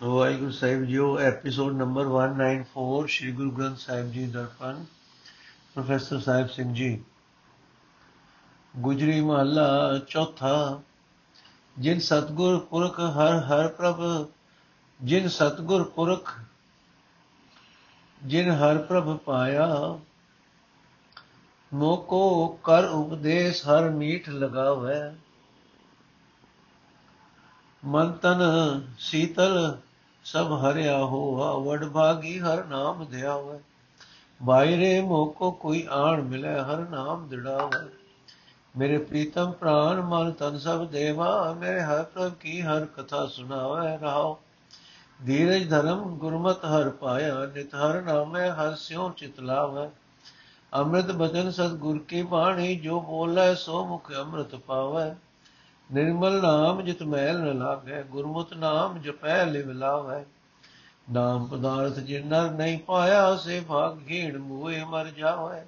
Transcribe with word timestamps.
ਵਾਹਿਗੁਰੂ 0.00 0.50
ਸਾਹਿਬ 0.50 0.84
JIO 0.84 1.18
episode 1.18 1.76
number 1.76 2.06
194 2.06 3.06
Sri 3.08 3.30
Guru 3.32 3.50
Granth 3.50 3.78
Sahib 3.78 4.10
ji 4.12 4.26
Darpan 4.26 4.84
professor 5.74 6.18
Sahib 6.20 6.48
Singh 6.48 6.72
ji 6.74 6.88
Gujri 8.74 9.20
ਮਹੱਲਾ 9.20 9.98
ਚੌਥਾ 10.08 10.80
ਜਿਨ 11.76 11.98
ਸਤਗੁਰ 11.98 12.58
ਪੁਰਖ 12.70 13.00
ਹਰ 13.16 13.38
ਹਰ 13.42 13.68
ਪ੍ਰਭ 13.68 14.02
ਜਿਨ 15.00 15.28
ਸਤਗੁਰ 15.28 15.84
ਪੁਰਖ 15.94 16.34
ਜਿਨ 18.20 18.50
ਹਰ 18.50 18.78
ਪ੍ਰਭ 18.82 19.16
ਪਾਇਆ 19.16 19.68
ਮੋਕੋ 21.72 22.46
ਕਰ 22.64 22.88
ਉਪਦੇਸ਼ 22.90 23.66
ਹਰ 23.66 23.90
ਮੀਠ 23.90 24.28
ਲਗਾਵੇ 24.28 25.00
ਮਨ 27.82 28.12
ਤਨ 28.12 28.40
ਸੀਤਲ 29.00 29.76
ਸਭ 30.32 30.52
ਹਰਿਆ 30.52 30.98
ਹੋਆ, 30.98 31.52
ਵਡ 31.52 31.88
ਭਾਗੀ 31.88 32.38
ਹਰ 32.38 32.64
ਨਾਮ 32.64 33.04
ਧਿਆਵੇ। 33.04 33.58
ਬਾਇਰੇ 34.42 35.00
ਮੋਕੋ 35.00 35.50
ਕੋਈ 35.50 35.86
ਆਣ 35.90 36.22
ਮਿਲੇ, 36.22 36.60
ਹਰ 36.60 36.78
ਨਾਮ 36.78 37.28
ਦਿੜਾਵੇ। 37.28 37.88
ਮੇਰੇ 38.78 38.98
ਪ੍ਰੀਤਮ 38.98 39.52
ਪ੍ਰਾਨ 39.52 40.00
ਮਨ 40.00 40.32
ਤਨ 40.32 40.58
ਸਭ 40.58 40.86
ਦੇਵਾ, 40.86 41.52
ਮੇਰੇ 41.52 41.80
ਹਰ 41.80 42.02
ਪ੍ਰਭ 42.02 42.32
ਕੀ 42.32 42.62
ਹਰ 42.62 42.84
ਕਥਾ 42.84 43.26
ਸੁਣਾਵੇ, 43.26 43.98
ਰਹਾਓ। 43.98 44.38
ਧੀਰਜ 45.26 45.70
ਧਰਮ 45.70 46.02
ਗੁਰਮਤ 46.16 46.64
ਹਰ 46.64 46.90
ਪਾਇਆ, 46.90 47.46
ਨਿਤ 47.54 47.74
ਹਰ 47.74 48.02
ਨਾਮੇ 48.02 48.50
ਹਰ 48.50 48.74
ਸਿਉ 48.74 49.10
ਚਿਤ 49.10 49.40
ਲਾਵੇ। 49.40 49.88
ਅੰਮ੍ਰਿਤ 50.74 51.06
ਬਚਨ 51.06 51.50
ਸਤ 51.50 51.68
ਗੁਰ 51.68 51.98
ਕੀ 51.98 52.22
ਬਾਣੀ, 52.22 52.76
ਜੋ 52.76 53.00
ਬੋਲੇ 53.00 53.54
ਸੋ 53.54 53.86
ਮੁਖ 53.86 54.12
ਅੰਮ੍ਰਿਤ 54.12 54.54
ਪਾਵੇ। 54.54 55.14
ਨਿਰਮਲ 55.92 56.40
ਨਾਮ 56.42 56.82
ਜਿਤ 56.82 57.02
ਮੈਲ 57.02 57.38
ਨ 57.38 57.58
ਲਾਗੇ 57.58 58.02
ਗੁਰਮੁਤ 58.02 58.54
ਨਾਮ 58.54 58.98
ਜਪੈ 58.98 59.44
ਲਿਵ 59.44 59.70
ਲਾਵੇ। 59.70 60.24
ਨਾਮ 61.12 61.46
ਪਦਾਰਥ 61.46 61.98
ਜਿਨਰ 61.98 62.50
ਨਹੀਂ 62.50 62.78
ਪਾਇਆ, 62.78 63.36
ਸੇ 63.36 63.60
ਭਾਗੀਣ 63.60 64.38
ਮੂਏ 64.38 64.84
ਮਰ 64.84 65.06
ਜਾਵੇ। 65.06 65.60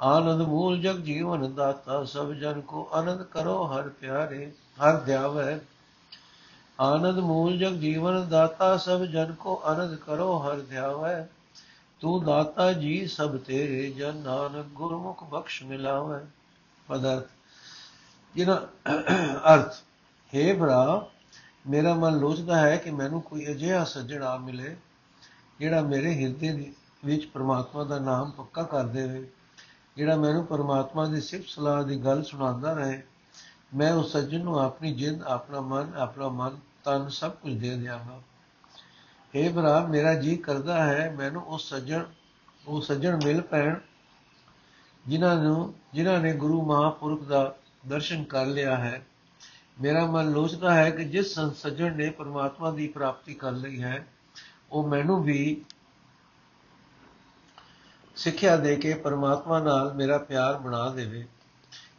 ਆਨੰਦ 0.00 0.42
ਮੂਲ 0.42 0.80
ਜਗ 0.80 0.96
ਜੀਵਨ 0.96 1.54
ਦਾਤਾ, 1.54 2.04
ਸਭ 2.04 2.32
ਜਨ 2.32 2.60
ਕੋ 2.60 2.88
ਆਨੰਦ 2.92 3.22
ਕਰੋ 3.22 3.66
ਹਰ 3.66 3.88
ਪਿਆਰੇ, 3.88 4.52
ਹਰ 4.82 4.96
ਧਿਆਵੇ 4.96 5.60
ਆਨੰਦ 6.80 7.18
ਮੂਲ 7.18 7.58
ਜਗ 7.58 7.72
ਜੀਵਨ 7.72 8.28
ਦਾਤਾ, 8.28 8.76
ਸਭ 8.76 9.02
ਜਨ 9.02 9.32
ਕੋ 9.32 9.62
ਆਨੰਦ 9.64 9.94
ਕਰੋ 9.94 10.38
ਹਰ 10.38 10.60
ਧਿਆਵੇ 10.60 11.24
ਤੂੰ 12.00 12.24
ਦਾਤਾ 12.24 12.72
ਜੀ 12.72 13.06
ਸਭ 13.06 13.36
ਤੇਰੇ, 13.36 13.90
ਜਨ 13.90 14.16
ਨਾਨਕ 14.16 14.66
ਗੁਰਮੁਖ 14.66 15.24
ਬਖਸ਼ 15.24 15.62
ਮਿਲਾਵੇ। 15.62 16.24
ਪਦਾਰਥ 16.88 17.26
ਜਿਹਨਾਂ 18.34 18.56
ਅਰਥ, 19.54 19.74
ਹੈ 20.32 20.54
ਭਰਾ, 20.54 21.10
ਮੇਰਾ 21.66 21.94
ਮਨ 21.94 22.18
ਲੋਚਦਾ 22.18 22.56
ਹੈ 22.56 22.76
ਕਿ 22.76 22.90
ਮੈਨੂੰ 22.90 23.20
ਕੋਈ 23.22 23.46
ਅਜਿਹਾ 23.46 23.84
ਸੱਜਣ 23.84 24.22
ਆ 24.22 24.36
ਮਿਲੇ, 24.36 24.76
ਜਿਹੜਾ 25.58 25.80
ਮੇਰੇ 25.82 26.14
ਹਿਰਦੇ 26.14 26.72
ਵਿੱਚ 27.04 27.26
ਪ੍ਰਮਾਤਮਾ 27.26 27.84
ਦਾ 27.84 27.98
ਨਾਮ 27.98 28.30
ਪੱਕਾ 28.30 28.62
ਕਰ 28.62 28.84
ਦੇਵੇ, 28.84 29.26
ਜਿਹੜਾ 29.96 30.16
ਮੈਨੂੰ 30.16 30.46
ਪ੍ਰਮਾਤਮਾ 30.46 31.06
ਦੀ 31.06 31.20
ਸਿਫਤ 31.20 31.48
ਸਲਾਹ 31.48 31.82
ਦੀ 31.82 32.04
ਗੱਲ 32.04 32.22
ਸੁਣਾਉਂਦਾ 32.22 32.72
ਰਹੇ। 32.72 33.02
ਮੈਂ 33.74 33.92
ਉਸ 33.92 34.12
ਸੱਜਣ 34.12 34.40
ਨੂੰ 34.40 34.60
ਆਪਣੀ 34.60 34.94
ਜਿੰਦ, 34.94 35.22
ਆਪਣਾ 35.22 35.60
ਮਨ 35.60 35.92
ਆਪਣਾ 35.96 36.28
ਮਨ, 36.28 36.58
ਤਨ 36.84 37.08
ਸਭ 37.08 37.30
ਕੁਝ 37.30 37.52
ਦੇ 37.54 37.76
ਦਿਆਂਗਾ। 37.76 38.20
ਇਹ 39.34 39.54
ਭਰਾ, 39.54 39.86
ਮੇਰਾ 39.86 40.14
ਜੀ 40.14 40.36
ਕਰਦਾ 40.36 40.84
ਹੈ, 40.84 41.14
ਮੈਨੂੰ 41.18 41.42
ਉਸ 41.42 41.68
ਸੱਜਣ, 41.68 42.04
ਉਹ 42.68 42.80
ਸੱਜਣ 42.80 43.16
ਮਿਲ 43.16 43.40
ਪੈਣ, 43.40 43.74
ਜਿਨ੍ਹਾਂ 45.06 45.36
ਨੂੰ, 45.36 45.74
ਜਿਨ੍ਹਾਂ 45.94 46.20
ਨੇ 46.20 46.32
ਗੁਰੂ 46.32 46.62
ਮਹਾਪੁਰਖ 46.66 47.22
ਦਾ 47.22 47.54
ਦਰਸ਼ਨ 47.86 48.24
ਕਰ 48.24 48.46
ਲਿਆ 48.46 48.76
ਹੈ। 48.76 49.06
ਮੇਰਾ 49.80 50.06
ਮਨ 50.06 50.30
ਲੋਚਦਾ 50.30 50.74
ਹੈ 50.74 50.90
ਕਿ 50.90 51.04
ਜਿਸ 51.04 51.34
ਸੱਜਣ 51.40 51.96
ਨੇ 51.96 52.10
ਪਰਮਾਤਮਾ 52.10 52.70
ਦੀ 52.70 52.88
ਪ੍ਰਾਪਤੀ 52.88 53.34
ਕਰ 53.34 53.52
ਲਈ 53.52 53.82
ਹੈ, 53.82 54.06
ਉਹ 54.72 54.88
ਮੈਨੂੰ 54.88 55.22
ਵੀ 55.22 55.64
ਸਿੱਖਿਆ 58.16 58.56
ਦੇ 58.56 58.76
ਕੇ 58.76 58.94
ਪਰਮਾਤਮਾ 58.94 59.58
ਨਾਲ 59.58 59.94
ਮੇਰਾ 59.94 60.18
ਪਿਆਰ 60.18 60.58
ਬਣਾ 60.58 60.88
ਦੇਵੇ। 60.88 61.26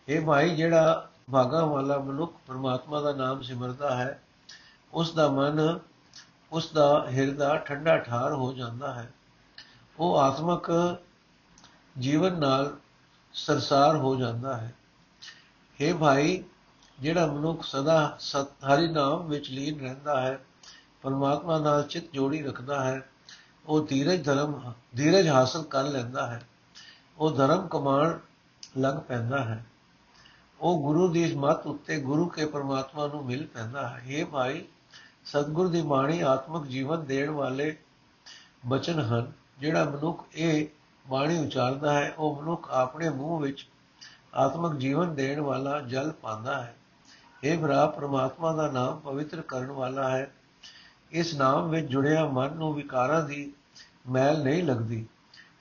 ਇਹ 0.08 0.26
ਭਾਈ, 0.26 0.56
ਜਿਹੜਾ 0.56 1.10
ਭਾਗਾ 1.32 1.66
ਵਾਲਾ 1.66 1.98
ਮਨੁੱਖ 1.98 2.34
ਪਰਮਾਤਮਾ 2.48 3.02
ਦਾ 3.02 3.14
ਨਾਮ 3.14 3.42
ਸਿਮਰਦਾ 3.42 3.96
ਹੈ, 3.96 4.22
ਉਸ 4.94 5.14
ਦਾ 5.14 5.28
ਮਨ, 5.28 5.80
ਉਸ 6.52 6.72
ਦਾ 6.72 7.08
ਹਿਰਦਾ 7.10 7.58
ਠੰਡਾ 7.58 7.98
ਠਾਰ 7.98 8.34
ਹੋ 8.34 8.54
ਜਾਂਦਾ 8.54 8.94
ਹੈ। 8.94 9.14
ਉਹ 10.00 10.18
ਆਤਮਕ 10.18 10.72
ਜੀਵਨ 12.00 12.40
ਨਾਲ 12.40 12.78
ਸਰਸਾਰ 13.34 13.96
ਹੋ 13.96 14.16
ਜਾਂਦਾ 14.16 14.58
ਹੈ। 14.58 14.74
हे 15.82 15.98
ਭਾਈ, 15.98 16.44
ਜਿਹੜਾ 17.00 17.28
ਮਨੁੱਖ 17.28 17.64
ਸਦਾ 17.64 18.18
ਸਤ, 18.20 18.48
ਹਰੀ 18.66 18.88
ਨਾਮ 18.88 19.28
ਵਿੱਚ 19.28 19.50
ਲੀਨ 19.50 19.80
ਰਹਿੰਦਾ 19.80 20.22
ਹੈ, 20.22 20.46
ਪਰਮਾਤਮਾ 21.02 21.58
ਨਾਲ 21.60 21.84
ਚਿਤ 21.84 22.12
ਜੋੜੀ 22.14 22.42
ਰੱਖਦਾ 22.42 22.84
ਹੈ, 22.84 23.10
ਉਹ 23.66 23.88
ਧੀਰਜ 23.88 24.26
ਧਰਮ, 24.26 24.74
ਧੀਰਜ 24.96 25.28
ਹਾਸਲ 25.28 25.64
ਕਰ 25.64 25.84
ਲੈਂਦਾ 25.84 26.28
ਹੈ, 26.28 26.42
ਉਹ 27.18 27.32
ਧਰਮ 27.32 27.68
ਕਮਾਣ 27.68 28.20
ਲੱਗ 28.78 28.96
ਪੈਂਦਾ 28.96 29.44
ਹੈ। 29.44 29.66
ਉਹ 30.60 30.84
ਗੁਰੂ 30.84 31.08
ਦੀ 31.08 31.36
ਮੱਤ 31.36 31.68
ਉੱਤੇ 31.68 32.00
ਗੁਰੂ 32.02 32.28
ਕੇ 32.28 32.46
ਪਰਮਾਤਮਾ 32.46 33.08
ਨੂੰ 33.08 33.26
ਮਿਲ 33.26 33.48
ਪੈਂਦਾ 33.48 33.88
ਹੈ। 33.88 34.02
हे 34.08 34.28
ਭਾਈ, 34.28 34.66
ਸਤਗੁਰ 35.26 35.68
ਦੀ 35.68 35.82
ਬਾਣੀ 35.82 36.22
ਆਤਮਿਕ 36.22 36.64
ਜੀਵਨ 36.64 37.06
ਦੇਣ 37.06 37.30
ਵਾਲੇ 37.30 37.78
ਬਚਨ 38.66 39.00
ਹਨ। 39.00 39.32
ਜਿਹੜਾ 39.60 39.84
ਮਨੁੱਖ 39.86 40.26
ਇਹ 40.34 40.68
ਬਾਣੀ 41.10 41.46
ਉਚਾਰਦਾ 41.46 41.94
ਹੈ, 41.94 42.14
ਉਹ 42.18 42.42
ਮਨੁੱਖ 42.42 42.70
ਆਪਣੇ 42.70 43.10
ਮੂੰਹ 43.10 43.40
ਵਿੱਚ 43.40 43.68
ਆਤਮਿਕ 44.36 44.80
ਜੀਵਨ 44.80 45.16
ਦੇਣ 45.16 45.40
ਵਾਲਾ 45.40 45.80
ਜਲ 45.80 46.12
ਪਾਉਂਦਾ 46.12 46.62
ਹੈ। 46.62 46.76
ਇਹ 47.44 47.58
ਭਰਾ, 47.58 47.86
ਪ੍ਰਮਾਤਮਾ 47.86 48.54
ਦਾ 48.54 48.72
ਨਾਮ 48.72 49.00
ਪਵਿੱਤਰ 49.00 49.42
ਕਰਨ 49.42 49.72
ਵਾਲਾ 49.72 50.10
ਹੈ। 50.10 50.32
ਇਸ 51.12 51.36
ਨਾਮ 51.36 51.70
ਵਿੱਚ 51.70 51.86
ਜੁੜਿਆ 51.86 52.26
ਮਨ 52.26 52.52
ਨੂੰ 52.52 52.74
ਵਿਕਾਰਾਂ 52.74 53.24
ਦੀ 53.24 53.54
ਮੈਲ 54.10 54.44
ਨਹੀਂ 54.44 54.64
ਲੱਗਦੀ। 54.64 55.06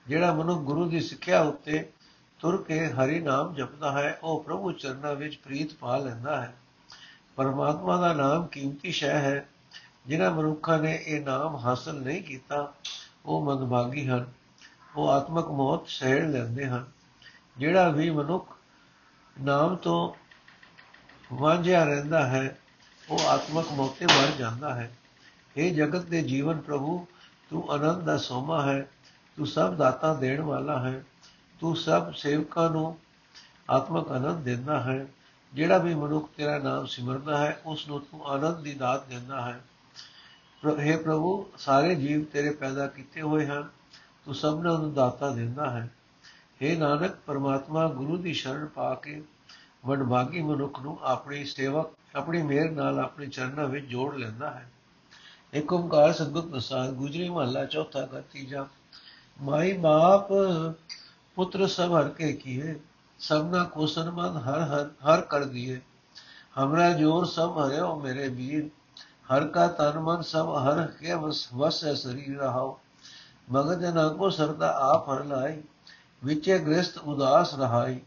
ਜਿਹੜਾ 0.09 0.34
ਮਨੁੱਖ 0.34 0.61
ਗੁਰੂ 0.61 0.89
ਦੀ 0.89 1.01
ਸਿੱਖਿਆ 1.01 1.43
ਉੱਤੇ 1.43 1.91
ਤੁਰ 2.39 2.63
ਕੇ 2.63 2.87
ਹਰੀ 2.87 3.21
ਨਾਮ 3.21 3.55
ਜਪਦਾ 3.55 3.93
ਹੈ, 3.93 4.19
ਉਹ 4.23 4.45
ਪ੍ਰਭੂ 4.45 4.73
ਚਰਨਾਂ 4.73 5.15
ਵਿੱਚ 5.15 5.37
ਪ੍ਰੀਤ 5.37 5.75
ਪਾ 5.75 5.97
ਲੈਂਦਾ 5.97 6.41
ਹੈ। 6.41 6.55
ਪਰਮਾਤਮਾ 7.37 7.97
ਦਾ 7.97 8.13
ਨਾਮ 8.13 8.47
ਕੀਮਤੀ 8.47 8.93
ਸ਼ੈ 8.93 9.15
ਹੈ। 9.15 9.49
ਜਿਨ੍ਹਾਂ 10.07 10.31
ਮਨੁੱਖਾਂ 10.31 10.79
ਨੇ 10.79 11.03
ਇਹ 11.07 11.25
ਨਾਮ 11.25 11.57
ਹਾਸਲ 11.57 11.95
ਨਹੀਂ 11.95 12.23
ਕੀਤਾ, 12.23 12.73
ਉਹ 13.27 13.45
ਮੰਦਭਾਗੀ 13.45 14.09
ਹਨ। 14.09 14.27
ਉਹ 14.97 15.09
ਆਤਮਕ 15.09 15.49
ਮੌਤ 15.49 15.89
ਸਹਿ 15.89 16.29
ਲੈਂਦੇ 16.29 16.67
ਹਨ। 16.67 16.87
ਜਿਹੜਾ 17.59 17.89
ਵੀ 17.89 18.11
ਮਨੁੱਖ 18.11 18.53
ਨਾਮ 19.41 19.77
ਤੋਂ 19.77 20.15
ਵਾਂਝਿਆ 21.34 21.84
ਰਹਿੰਦਾ 21.84 22.27
ਹੈ, 22.27 22.59
ਉਹ 23.11 23.21
ਆਤਮਕ 23.21 23.72
ਮੌਤੇ 23.72 24.06
ਮਰ 24.06 24.31
ਜਾਂਦਾ 24.39 24.75
ਹੈ। 24.75 24.97
ਇਹ 25.56 25.75
ਜਗਤ 25.75 26.03
ਦੇ 26.03 26.22
ਜੀਵਨ 26.22 26.61
ਪ੍ਰਭੂ, 26.61 27.06
ਤੂੰ 27.50 27.72
ਆਨੰਦ 27.72 28.03
ਦਾ 28.03 28.17
ਸੋਮਾ 28.17 28.67
ਹੈ, 28.67 28.89
ਤੂੰ 29.37 29.47
ਸਭ 29.47 29.75
ਦਾਤਾ 29.75 30.15
ਦੇਣ 30.15 30.41
ਵਾਲਾ 30.41 30.89
ਹੈ, 30.89 31.05
ਤੂੰ 31.61 31.77
ਸਭ 31.77 32.12
ਸੇਵਕਾਂ 32.12 32.71
ਨੂੰ 32.71 32.99
ਆਤਮਕ 33.71 34.09
ਆਨੰਦ 34.09 34.45
ਦਿੰਦਾ 34.45 34.83
ਹੈ। 34.83 35.06
ਜਿਹੜਾ 35.55 35.78
ਵੀ 35.78 35.95
ਮਨੁੱਖ 35.95 36.31
ਤੇਰਾ 36.37 36.59
ਨਾਮ 36.59 36.87
ਸਿਮਰਦਾ 36.87 37.39
ਹੈ 37.39 37.61
ਉਸ 37.66 37.89
ਨੂੰ 37.89 38.01
ਤੂੰ 38.01 38.27
ਆਨੰਦ 38.27 38.56
ਦੀ 38.56 38.75
ਦਾਤ 38.75 39.06
ਦਿੰਦਾ 39.06 39.43
ਹੈ। 39.43 39.61
ਹੈ 40.81 40.97
ਪ੍ਰਭੂ, 40.97 41.51
ਸਾਰੇ 41.59 41.95
ਜੀਵ 41.95 42.25
ਤੇਰੇ 42.25 42.51
ਪੈਦਾ 42.51 42.87
ਕੀਤੇ 42.87 43.22
ਹੋਏ 43.22 43.47
ਹਨ, 43.47 43.69
ਤੂੰ 44.25 44.34
ਸਭਨਾਂ 44.34 44.78
ਨੂੰ 44.78 44.95
ਦਾਤਾ 44.95 45.31
ਦਿੰਦਾ 45.31 45.71
ਹੈ। 45.71 45.89
हे 46.62 46.78
ਨਾਨਕ, 46.78 47.16
ਪਰਮਾਤਮਾ 47.26 47.88
ਗੁਰੂ 47.88 48.16
ਦੀ 48.16 48.32
ਸ਼ਰਨ 48.32 48.66
ਪਾ 48.66 48.94
ਕੇ 48.94 49.22
ਵਡਭਾਗੀ 49.87 50.42
ਮਨੁੱਖ 50.42 50.81
ਨੂੰ 50.81 50.98
ਆਪਣੀ 51.03 51.44
ਸੇਵਾ, 51.44 51.91
ਆਪਣੀ 52.16 52.42
ਮਿਹਰ 52.42 52.70
ਨਾਲ 52.70 52.98
ਆਪਣੇ 52.98 53.26
ਚਰਨਾਂ 53.26 53.69
ਵਿੱਚ 53.69 53.87
ਜੋੜ 53.87 54.15
ਲੈਂਦਾ 54.15 54.50
ਹੈ। 54.50 54.70
ਇੱਕ 55.53 55.72
ਓੰਕਾਰ 55.72 56.12
ਸਤਿਗੁਰ 56.12 56.47
ਪ੍ਰਸਾਦ, 56.47 56.92
ਗੁਜਰੀ 56.92 57.28
ਮਹੱਲਾ, 57.28 57.65
ਚੌਥਾ 57.65 58.06
ਦਾ 58.06 58.20
ਤੀਜਾ। 58.20 58.66
ਮਾਈ 59.42 59.72
ਬਾਪ, 59.72 60.28
ਪੁੱਤਰ 61.34 61.66
ਸਭ 61.66 61.94
ਹਰ 61.94 62.09
ਕੇ 62.09 62.32
ਕੀਏ, 62.32 62.81
ਸਭਨਾ 63.19 63.65
ਕੋ 63.65 63.86
ਸਨਮਾਨ 63.86 64.36
ਹਰ 64.36 64.60
ਹਰ 64.60 64.91
ਹਰ 65.06 65.21
ਕਰ 65.21 65.44
ਦਿਏ। 65.44 65.81
ਹਮਰਾ 66.59 66.92
ਜੋਰ 66.92 67.25
ਸਭ 67.25 67.59
ਹਰਿਓ 67.59 67.94
ਮੇਰੇ 68.00 68.28
ਵੀਰ, 68.28 68.69
ਹਰ 69.32 69.47
ਕਾ 69.47 69.66
ਤਨ 69.69 69.98
ਮਨ 69.98 70.22
ਸਭ 70.22 70.47
ਹਰ 70.47 70.86
ਕੇ 70.86 71.15
ਵਸ 71.15 71.48
ਵਸ 71.54 71.84
ਸਰੀਰ 71.84 72.39
ਰਹਾਓ। 72.39 72.80
ਮਗਜ 73.50 73.84
ਨਾ 73.84 74.09
ਕੋ 74.09 74.30
ਸਰਦਾ 74.30 74.74
ਆਪ 74.92 75.09
ਹਰ 75.09 75.24
ਲਾਈ 75.24 75.62
विचे 76.24 76.59
ग्रस्त 76.59 76.98
उदास 76.98 77.56
रहाई। 77.59 78.03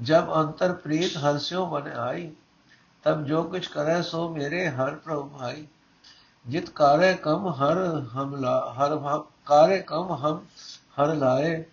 जब 0.00 0.30
अंतर 0.30 0.72
प्रीत 0.72 1.14
हर्ष्यो 1.16 1.66
मन 1.66 1.90
आई, 1.90 2.32
तब 3.04 3.24
जो 3.24 3.42
कुछ 3.42 3.66
करे 3.66 4.02
सो 4.02 4.28
मेरे 4.28 4.66
हर 4.66 4.90
प्रभु 4.90 5.22
भाई। 5.22 5.68
जित 6.48 6.68
कार्य 6.68 7.14
कम 7.14 7.48
हर 7.48 7.78
हम 8.12 8.42
ला, 8.42 8.74
हर 8.76 8.90
कार्य 9.46 9.78
कम 9.78 10.12
हम 10.12 10.46
हर 10.96 11.14
लाए। 11.14 11.66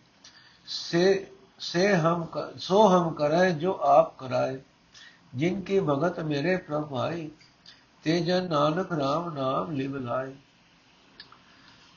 से 0.67 1.31
से 1.59 1.93
हम 1.93 2.31
सो 2.37 2.83
हम 2.83 3.09
करे 3.09 3.51
जो 3.51 3.73
आप 3.73 4.17
कराए। 4.19 4.61
जिनकी 5.35 5.79
भगत 5.79 6.19
मेरे 6.19 6.57
प्रभु 6.57 6.95
भाई 6.95 7.31
ते 8.03 8.19
जन 8.19 8.43
नानक 8.43 8.93
राम 8.93 9.33
नाम 9.33 9.71
लिब 9.71 9.95
लाए। 9.95 10.35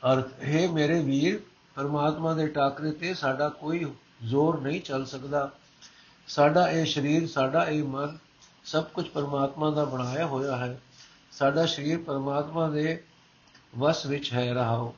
अर्थ, 0.04 0.26
हे 0.40 0.68
मेरे 0.68 1.00
वीर 1.00 1.47
ਪਰਮਾਤਮਾ 1.78 2.32
ਦੇ 2.34 2.46
ਟਾਕਰੇ 2.46 2.90
ਤੇ 2.90 3.14
ਸਾਡਾ 3.14 3.48
ਕੋਈ 3.48 3.84
ਜ਼ੋਰ 4.24 4.60
ਨਹੀਂ 4.60 4.80
ਚੱਲ 4.80 5.04
ਸਕਦਾ। 5.06 5.50
ਸਾਡਾ 6.28 6.66
ਇਹ 6.70 6.86
ਸਰੀਰ, 6.86 7.26
ਸਾਡਾ 7.28 7.62
ਇਹ 7.64 7.82
ਮਨ 7.84 8.16
ਸਭ 8.64 8.84
ਕੁਝ 8.84 9.06
ਪਰਮਾਤਮਾ 9.08 9.70
ਦਾ 9.70 9.84
ਬਣਾਇਆ 9.84 10.26
ਹੋਇਆ 10.26 10.56
ਹੈ। 10.56 10.80
ਸਾਡਾ 11.32 11.66
ਸਰੀਰ 11.66 11.98
ਪਰਮਾਤਮਾ 11.98 12.68
ਦੇ 12.68 13.04
ਵਸ 13.78 14.06
ਵਿੱਚ 14.06 14.32
ਹੈ 14.32 14.52
ਰਹਾਓ 14.54 14.94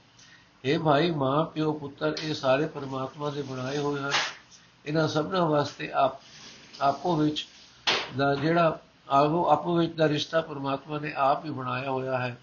ਇਹ 0.64 0.78
ਭਾਈ, 0.78 1.10
ਮਾਂ, 1.10 1.44
ਪਿਓ, 1.44 1.72
ਪੁੱਤਰ, 1.72 2.16
ਇਹ 2.22 2.34
ਸਾਰੇ 2.34 2.66
ਪਰਮਾਤਮਾ 2.66 3.30
ਦੇ 3.30 3.42
ਬਣਾਏ 3.42 3.78
ਹੋਏ 3.78 4.00
ਹਨ। 4.00 4.12
ਇਹਨਾਂ 4.86 5.08
ਸਭਨਾਂ 5.08 5.46
ਵਾਸਤੇ 5.46 5.90
ਆਪ, 5.92 6.20
ਆਪੋ 6.80 7.16
ਵਿੱਚ 7.16 7.46
ਦਾ 8.16 8.34
ਜਿਹੜਾ 8.34 8.78
ਆਪੋ 9.08 9.46
ਆਪੋ 9.48 9.74
ਵਿੱਚ 9.76 9.92
ਦਾ 9.92 10.08
ਰਿਸ਼ਤਾ 10.08 10.40
ਪਰਮਾਤਮਾ 10.40 10.98
ਨੇ 10.98 11.12
ਆਪ 11.16 11.44
ਹੀ 11.44 11.50
ਬਣਾਇਆ 11.50 11.90
ਹੋਇਆ 11.90 12.18
ਹੈ। 12.18 12.38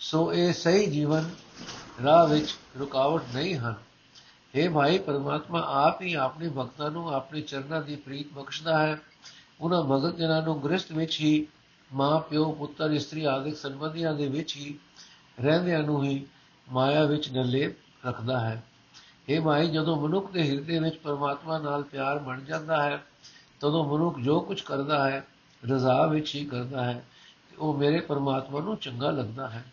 ਸੋ 0.00 0.32
ਇਹ 0.32 0.52
ਸਹੀ 0.52 0.86
ਜੀਵਨ 0.86 1.30
ਰਾਹ 2.04 2.26
ਵਿੱਚ 2.26 2.54
ਰੁਕਾਵਟ 2.78 3.22
ਨਹੀਂ 3.34 3.56
ਹਨ। 3.56 3.74
ਇਹ 4.54 4.70
ਭਾਈ, 4.70 4.98
ਪਰਮਾਤਮਾ 4.98 5.62
ਆਪ 5.66 6.02
ਹੀ 6.02 6.14
ਆਪਣੇ 6.14 6.48
ਭਗਤਾਂ 6.48 6.90
ਨੂੰ 6.90 7.14
ਆਪਣੇ 7.14 7.40
ਚਰਨਾਂ 7.40 7.82
ਦੀ 7.82 7.96
ਪ੍ਰੀਤ 7.96 8.32
ਬਖਸ਼ਦਾ 8.32 8.78
ਹੈ। 8.78 8.98
ਉਹਨਾਂ 9.60 9.82
ਭਗਤ 9.82 10.16
ਜਨਾਂ 10.16 10.42
ਨੂੰ 10.42 10.64
ਗ੍ਰਸਥ 10.64 10.92
ਵਿੱਚ 10.92 11.20
ਹੀ 11.20 11.46
ਮਾਂ, 11.92 12.20
ਪਿਓ, 12.20 12.52
ਪੁੱਤਰ, 12.52 12.90
ਇਸਤਰੀ 12.90 13.24
ਆਦਿਕ 13.24 13.56
ਸੰਬੰਧੀਆਂ 13.56 14.14
ਦੇ 14.14 14.28
ਵਿੱਚ 14.28 14.56
ਹੀ 14.56 14.78
ਰਹਿੰਦਿਆਂ 15.40 15.82
ਨੂੰ 15.82 16.04
ਹੀ 16.04 16.26
ਮਾਇਆ 16.72 17.04
ਵਿੱਚ 17.04 17.32
ਨਲੇ 17.32 17.74
ਰੱਖਦਾ 18.06 18.40
ਹੈ। 18.40 18.62
ਇਹ 19.28 19.40
ਮਾਈ 19.40 19.68
ਜਦੋਂ 19.68 19.96
ਮਨੁੱਖ 19.96 20.32
ਦੇ 20.32 20.50
ਹਿਰਦੇ 20.50 20.78
ਵਿੱਚ 20.78 20.96
ਪਰਮਾਤਮਾ 20.96 21.58
ਨਾਲ 21.58 21.82
ਪਿਆਰ 21.82 22.18
ਬਣ 22.18 22.40
ਜਾਂਦਾ 22.40 22.82
ਹੈ, 22.82 23.04
ਤਦੋਂ 23.60 23.84
ਮਨੁੱਖ 23.84 24.18
ਜੋ 24.18 24.40
ਕੁਝ 24.40 24.60
ਕਰਦਾ 24.60 25.10
ਹੈ, 25.10 25.26
ਰਜ਼ਾ 25.70 26.06
ਵਿੱਚ 26.06 26.34
ਹੀ 26.34 26.44
ਕਰਦਾ 26.44 26.84
ਹੈ 26.84 27.04
ਤੇ 27.50 27.56
ਉਹ 27.56 27.78
ਮੇਰੇ 27.78 28.00
ਪਰਮਾਤਮਾ 28.00 28.60
ਨੂੰ 28.60 28.76
ਚੰਗਾ 28.76 29.10
ਲੱਗਦਾ 29.10 29.48
ਹੈ। 29.50 29.64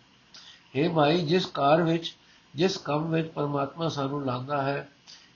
ਇਹ 0.76 0.90
ਮਾਈ, 0.90 1.22
ਜਿਸ 1.22 1.46
ਕਾਰ 1.46 1.82
ਵਿੱਚ, 1.82 2.16
ਜਿਸ 2.56 2.78
ਕੰਮ 2.78 3.12
ਵਿੱਚ 3.12 3.28
ਪਰਮਾਤਮਾ 3.28 3.90
ਸਾਨੂੰ 3.90 4.26
ਲਾਂਦਾ 4.26 4.62
ਹੈ, 4.62 4.90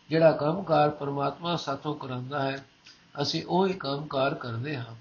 ਜਿਹੜਾ 0.10 0.32
ਕੰਮਕਾਰ 0.32 0.90
ਪਰਮਾਤਮਾ 0.90 1.56
ਸਾਥੋਂ 1.56 1.96
ਕਰਾਂਦਾ 1.96 2.42
ਹੈ, 2.44 2.66
ਅਸੀਂ 3.22 3.44
ਉਹ 3.46 3.68
ਹੀ 3.68 3.74
ਕੰਮਕਾਰ 3.74 4.34
ਕਰਦੇ 4.34 4.78
ਹਾਂ। 4.78 4.96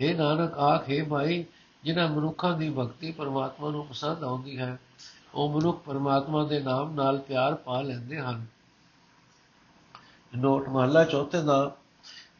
ਇਹ 0.00 0.14
ਨਾਨਕ, 0.14 0.58
ਆਖੇ 0.58 1.02
ਭਾਈ 1.02 1.44
ਜਿਨ੍ਹਾਂ 1.84 2.08
ਮਨੁੱਖਾਂ 2.08 2.56
ਦੀ 2.58 2.70
ਭਗਤੀ 2.70 3.12
ਪਰਮਾਤਮਾ 3.12 3.70
ਨੂੰ 3.70 3.86
ਪਸੰਦ 3.86 4.24
ਆਉਂਦੀ 4.24 4.58
ਹੈ, 4.58 4.78
ਉਹ 5.34 5.60
ਮਨੁੱਖ 5.60 5.82
ਪਰਮਾਤਮਾ 5.82 6.44
ਦੇ 6.44 6.60
ਨਾਮ 6.60 6.94
ਨਾਲ 6.94 7.18
ਪਿਆਰ 7.18 7.54
ਪਾ 7.54 7.80
ਲੈਂਦੇ 7.80 8.20
ਹਨ। 8.20 8.46
ਨੋਟ 10.36 10.68
ਮਹਲਾ 10.68 11.04
ਚੌਥੇ 11.04 11.42
ਦਾ 11.42 11.76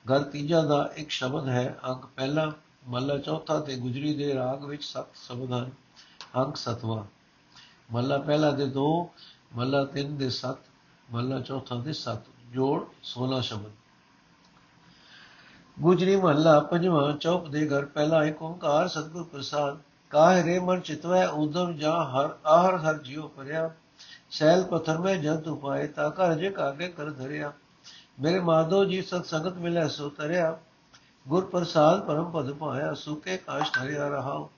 ਗਰ 0.09 0.23
ਤੀਜਾ 0.23 0.63
ਦਾ 0.63 0.91
ਇੱਕ 0.97 1.11
ਸ਼ਬਦ 1.11 1.49
ਹੈ, 1.49 1.79
ਅੰਕ 1.89 2.07
ਪਹਿਲਾ, 2.07 2.53
ਮਹਲਾ 2.89 3.19
ਚੌਥਾ 3.19 3.61
ਤੇ 3.61 3.77
ਗੁਜਰੀ 3.77 4.15
ਦੇ 4.15 4.35
ਰਾਗ 4.35 4.65
ਵਿੱਚ 4.65 4.85
ਸੱਤ 4.85 5.17
ਸ਼ਬਦ 5.29 5.53
ਹਨ, 5.53 5.71
ਅੰਕ 6.37 6.57
ਸਤਵਾ। 6.57 7.07
ਮਹਲਾ 7.93 8.19
ਪਹਿਲਾ 8.19 8.51
ਦੇ 8.51 8.67
2 8.67 8.89
ਮਹਲਾ 9.57 9.87
3 9.95 10.17
ਦੇ 10.17 10.31
7 10.31 10.69
ਮਹਲਾ 11.11 11.41
ਚੌਥਾ 11.41 11.77
ਦੇ 11.77 11.93
7 11.93 12.29
ਜੋੜ 12.51 12.85
16 13.05 13.41
ਸ਼ਬਦ। 13.43 13.71
ਗੁਜਰੀ 15.81 16.17
ਮਹੱਲਾ 16.17 16.61
ਪੰਜਵਾਂ 16.61 17.13
ਚੌਪ 17.13 17.49
ਦੇ 17.49 17.67
ਘਰ 17.69 17.85
ਪਹਿਲਾ 17.85 18.25
ਏਕ 18.25 18.43
ਓੰਕਾਰ 18.43 18.89
ਸਤਿਗੁਰ 18.89 19.25
ਪ੍ਰਸਾਦ, 19.25 19.79
ਕਾਹ 20.11 20.43
ਰੇ 20.43 20.59
ਮਨ 20.59 20.81
ਚਿਤਵੈ 20.81 21.27
ਉਦਮ 21.27 21.73
ਜਾ 21.73 21.95
ਹਰ, 22.05 22.31
ਆਹਰ 22.47 22.77
ਹਰ 22.77 22.99
ਜਿਉ 22.99 23.29
ਪਰਿਆ 23.29 23.71
ਸੈਲ 24.31 24.65
ਪਥਰ 24.65 24.99
ਮੈਂ 24.99 25.17
ਜੰਤ 25.17 25.49
ਉਪਾਏ, 25.49 25.87
ਤਾ 25.87 26.09
ਘਰ 26.11 26.35
ਜੇ 26.35 26.51
ਕਾਗੇ 26.51 26.89
ਕਰ 26.89 27.11
ਧਰਿਆ। 27.11 27.53
ਮੇਰੇ 28.21 28.41
ਮਾਧੋ 28.41 28.85
ਜੀ 28.85 29.03
ਸਤ 29.03 29.27
ਸੰਗਤ 29.27 29.57
ਮਿਲੈ 29.57 29.89
ਸੋ 29.89 30.09
ਤਰਿਆ। 30.09 30.59
ਗੁਰ 31.29 31.45
ਪ੍ਰਸਾਦ 31.45 32.07
ਪਰਮ 32.07 32.31
ਪਦ 32.31 32.53
ਪਾਇਆ, 32.53 32.95
ਸੁਕੇ 32.95 33.37
ਕਾਸ਼ 33.37 33.73
ਧਰਿਆ 33.73 34.09
ਰਹਾ 34.09 34.49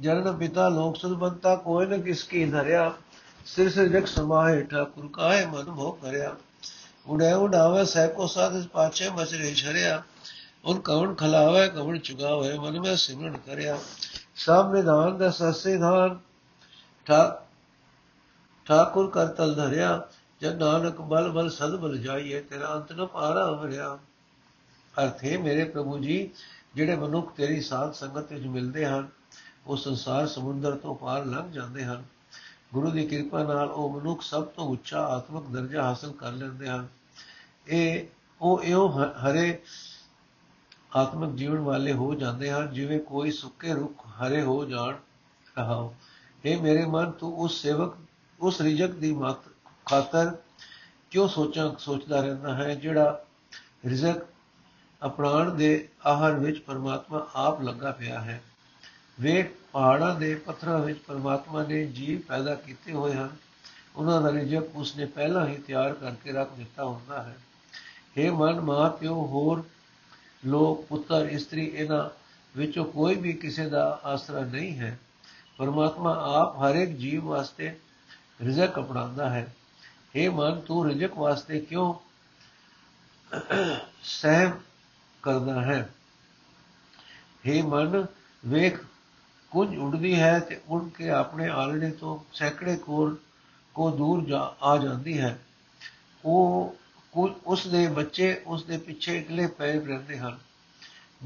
ਜਨਨ 0.00 0.36
ਪਿਤਾ 0.36 0.68
ਲੋਕ 0.68 0.96
ਸੁਲਬੰਤਾ 0.96 1.54
ਕੋਈ 1.56 1.86
ਨ 1.86 2.00
ਕਿਸ 2.00 2.22
ਕੀ 2.24 2.44
ਧਰਿਆ। 2.46 2.92
ਸਿਰ 3.46 3.70
ਸਿਰ 3.70 3.88
ਜਗ 3.88 4.04
ਸਮਾਏ 4.06 4.62
ਠਾਕੁਰ 4.62 5.08
ਕਾਏ 5.12 5.44
ਮਨ 5.46 5.70
ਭੋ 5.70 5.90
ਕਰਿਆ। 6.02 6.34
ਉੜੇ 7.06 7.32
ਉਡਾਵੇ 7.32 7.84
ਸਹਿ 7.84 8.28
ਸਾਧ 8.28 8.66
ਪਾਛੇ 8.66 9.08
ਮਚਰੇ 9.10 9.52
ਛਰਿਆ 9.54 10.02
ਉਨ 10.64 10.80
ਕਵਣ 10.80 11.14
ਖਲਾਵੇ, 11.14 11.68
ਕਵਣ 11.68 11.98
ਚੁਗਾਵੇ, 11.98 12.56
ਮਨ 12.58 12.78
ਮੈਂ 12.80 12.94
ਸਿਮਰਨ 12.96 13.36
ਕਰਿਆ। 13.46 13.78
ਸਭ 14.36 14.72
ਨਿਧਾਨ 14.74 15.16
ਦਾ 15.18 15.30
ਸਸੇ 15.30 15.76
ਧਾਨ। 15.76 16.18
ਠਾਕੁਰ 18.66 19.10
ਕਰ 19.10 19.26
ਤਲ 19.28 19.54
ਧਰਿਆ। 19.54 20.00
ਜਨ 20.40 20.56
ਨਾਨਕ 20.56 21.00
ਬਲ 21.02 21.30
ਬਲ 21.30 21.50
ਸਦ 21.50 21.76
ਬਲ 21.76 21.96
ਜਾਈਏ, 21.98 22.40
ਤੇਰਾ 22.40 22.74
ਅੰਤ 22.74 22.92
ਨ 22.92 23.06
ਪਾਰਾ 23.06 23.44
ਹਰਿਆ 23.56 23.98
ਅਰਥੇ 24.94 25.36
ਮੇਰੇ 25.36 25.64
ਪ੍ਰਭੂ 25.64 25.98
ਜੀ, 25.98 26.30
ਜਿਹੜੇ 26.74 26.96
ਮਨੁੱਖ 26.96 27.32
ਤੇਰੀ 27.36 27.60
ਸਾਧ 27.60 27.92
ਸੰਗਤ 27.92 28.32
ਵਿੱਚ 28.32 28.46
ਮਿਲਦੇ 28.46 28.86
ਹਨ 28.86 29.08
ਉਹ 29.68 29.76
ਸੰਸਾਰ 29.76 30.26
ਸਮੁੰਦਰ 30.26 30.76
ਤੋਂ 30.76 30.94
ਪਾਰ 30.94 31.24
ਲੰਘ 31.24 31.50
ਜਾਂਦੇ 31.52 31.84
ਹਨ। 31.84 32.04
ਗੁਰੂ 32.72 32.90
ਦੀ 32.90 33.06
ਕਿਰਪਾ 33.06 33.42
ਨਾਲ 33.42 33.70
ਉਹ 33.70 34.00
ਮਨੁੱਖ 34.00 34.22
ਸਭ 34.22 34.44
ਤੋਂ 34.44 34.68
ਉੱਚਾ 34.68 35.02
ਆਤਮਿਕ 35.02 35.44
ਦਰਜਾ 35.44 35.82
ਹਾਸਲ 35.82 36.12
ਕਰ 36.12 36.32
ਲੈਂਦੇ 36.32 36.68
ਹਨ। 36.68 36.88
ਇਹ, 37.68 38.06
ਉਹ 38.40 38.62
ਇਹੋ 38.62 38.88
ਹਰੇ 39.30 39.62
ਆਤਮਿਕ 40.96 41.30
ਜੀਵਨ 41.30 41.58
ਵਾਲੇ 41.58 41.92
ਹੋ 41.92 42.14
ਜਾਂਦੇ 42.14 42.50
ਹਨ 42.50 42.72
ਜਿਵੇਂ 42.72 43.00
ਕੋਈ 43.00 43.30
ਸੁੱਕੇ 43.30 43.74
ਰੁੱਖ 43.74 44.06
ਹਰੇ 44.06 44.42
ਹੋ 44.42 44.64
ਜਾਣ 44.64 44.96
ਰਹਾਓ 45.58 45.94
ਇਹ 46.44 46.62
ਮੇਰੇ 46.62 46.86
ਮਨ, 46.86 47.10
ਤੂੰ 47.10 47.38
ਉਸ 47.38 47.62
ਸੇਵਕ, 47.62 47.96
ਉਸ 48.40 48.60
ਰਿਜਕ 48.60 48.90
ਦੀ 48.90 49.14
ਮਤ 49.14 49.36
ਖਾਤਰ 49.86 50.36
ਕਿਉਂ 51.10 51.28
ਸੋਚਾਂ, 51.28 51.74
ਸੋਚਦਾ 51.78 52.20
ਰਹਿੰਦਾ 52.20 52.54
ਹੈ 52.54 52.74
ਜਿਹੜਾ 52.74 53.24
ਰਿਜ਼ਕ 53.86 54.16
ਅਪਣਾਣ 55.06 55.54
ਦੇ 55.54 55.88
ਆਹਾਰ 56.06 56.32
ਵਿੱਚ 56.32 56.58
ਪਰਮਾਤਮਾ 56.58 57.26
ਆਪ 57.34 57.62
ਲੱਗਾ 57.62 57.90
ਪਿਆ 57.90 58.20
ਹੈ? 58.20 58.42
ਵੇਖ, 59.20 59.46
ਪਹਾੜਾਂ 59.72 60.14
ਦੇ 60.14 60.34
ਪੱਥਰਾਂ 60.34 60.78
ਵਿੱਚ 60.78 60.98
ਪਰਮਾਤਮਾ 60.98 61.62
ਨੇ 61.62 61.86
ਜੀਵ 61.86 62.20
ਪੈਦਾ 62.20 62.54
ਕੀਤੇ 62.54 62.92
ਹੋਏ 62.92 63.14
ਹਨ। 63.14 63.30
ਉਹਨਾਂ 63.96 64.22
ਦਾ 64.22 64.32
ਰਿਜਕ 64.32 64.76
ਉਸਨੇ 64.76 65.04
ਪਹਿਲਾਂ 65.04 65.46
ਹੀ 65.46 65.54
ਤਿਆਰ 65.54 65.94
ਕਰਕੇ 65.94 66.32
ਰੱਖ 66.32 66.52
ਦਿੱਤਾ 66.52 66.84
ਹੁੰਦਾ 66.84 67.22
ਹੈ। 67.22 67.36
ਇਹ 68.16 68.30
ਮਨ 68.32 68.60
ਮਾਂ 68.60 68.90
ਪਿਓ 68.90 69.14
ਹੋਰ 69.14 69.64
ਲੋਕ, 70.46 70.86
ਪੁੱਤਰ, 70.86 71.28
ਇਸਤਰੀ, 71.30 71.66
ਇਹਨਾਂ 71.66 72.10
ਵਿੱਚੋਂ 72.58 72.84
ਕੋਈ 72.84 73.14
ਵੀ 73.14 73.32
ਕਿਸੇ 73.32 73.68
ਦਾ 73.68 74.00
ਆਸਰਾ 74.04 74.40
ਨਹੀਂ 74.40 74.78
ਹੈ। 74.78 74.98
ਪਰਮਾਤਮਾ 75.56 76.40
ਆਪ 76.40 76.62
ਹਰ 76.62 76.74
ਇੱਕ 76.74 76.90
ਜੀਵ 76.90 77.24
ਵਾਸਤੇ 77.24 77.76
ਰਿਜ਼ਕ 78.42 78.78
ਅਪਣਾਉਂਦਾ 78.78 79.30
ਹੈ। 79.30 79.54
ਇਹ 80.14 80.30
ਮਨ, 80.30 80.60
ਤੂੰ 80.60 80.88
ਰਿਜ਼ਕ 80.88 81.18
ਵਾਸਤੇ 81.18 81.60
ਕਿਉਂ 81.60 81.94
ਸਹਿਮ 84.02 84.50
ਕਰਦਾ 85.22 85.62
ਹੈ? 85.62 85.94
ਇਹ 87.44 87.62
ਮਨ, 87.62 88.06
ਵੇਖ 88.46 88.84
ਕੁਝ 89.50 89.78
ਉੜਦੀ 89.78 90.20
ਹੈ 90.20 90.38
ਤੇ 90.38 90.60
ਉੜ 90.68 90.88
ਕੇ 90.88 91.10
ਆਪਣੇ 91.10 91.48
ਆਲਣੇ 91.48 91.90
ਤੋਂ 91.90 92.18
ਸੈਂਕੜੇ 92.32 92.76
ਕੋਲ 92.76 93.16
ਕੋ 93.74 93.90
ਦੂਰ 93.90 94.24
ਜਾ, 94.24 94.54
ਆ 94.62 94.76
ਜਾਂਦੀ 94.76 95.20
ਹੈ। 95.20 95.38
ਉਹ 96.24 96.76
ਉਸ 97.46 97.66
ਦੇ 97.66 97.86
ਬੱਚੇ 97.86 98.42
ਉਸ 98.46 98.64
ਦੇ 98.64 98.78
ਪਿੱਛੇ 98.78 99.18
ਇਕਲੇ 99.18 99.46
ਪੈ 99.46 99.72
ਰਹਿੰਦੇ 99.72 100.18
ਹਨ। 100.18 100.38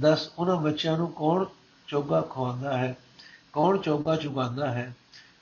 ਦਸ, 0.00 0.30
ਉਹਨਾਂ 0.38 0.56
ਬੱਚਿਆਂ 0.56 0.98
ਨੂੰ 0.98 1.12
ਕੌਣ 1.12 1.44
ਚੋਗਾ 1.88 2.20
ਖਵਾਉਂਦਾ 2.20 2.78
ਹੈ? 2.78 2.96
ਕੌਣ 3.52 3.78
ਚੋਗਾ 3.78 4.16
ਚੁਗਾਉਂਦਾ 4.16 4.72
ਹੈ? 4.72 4.96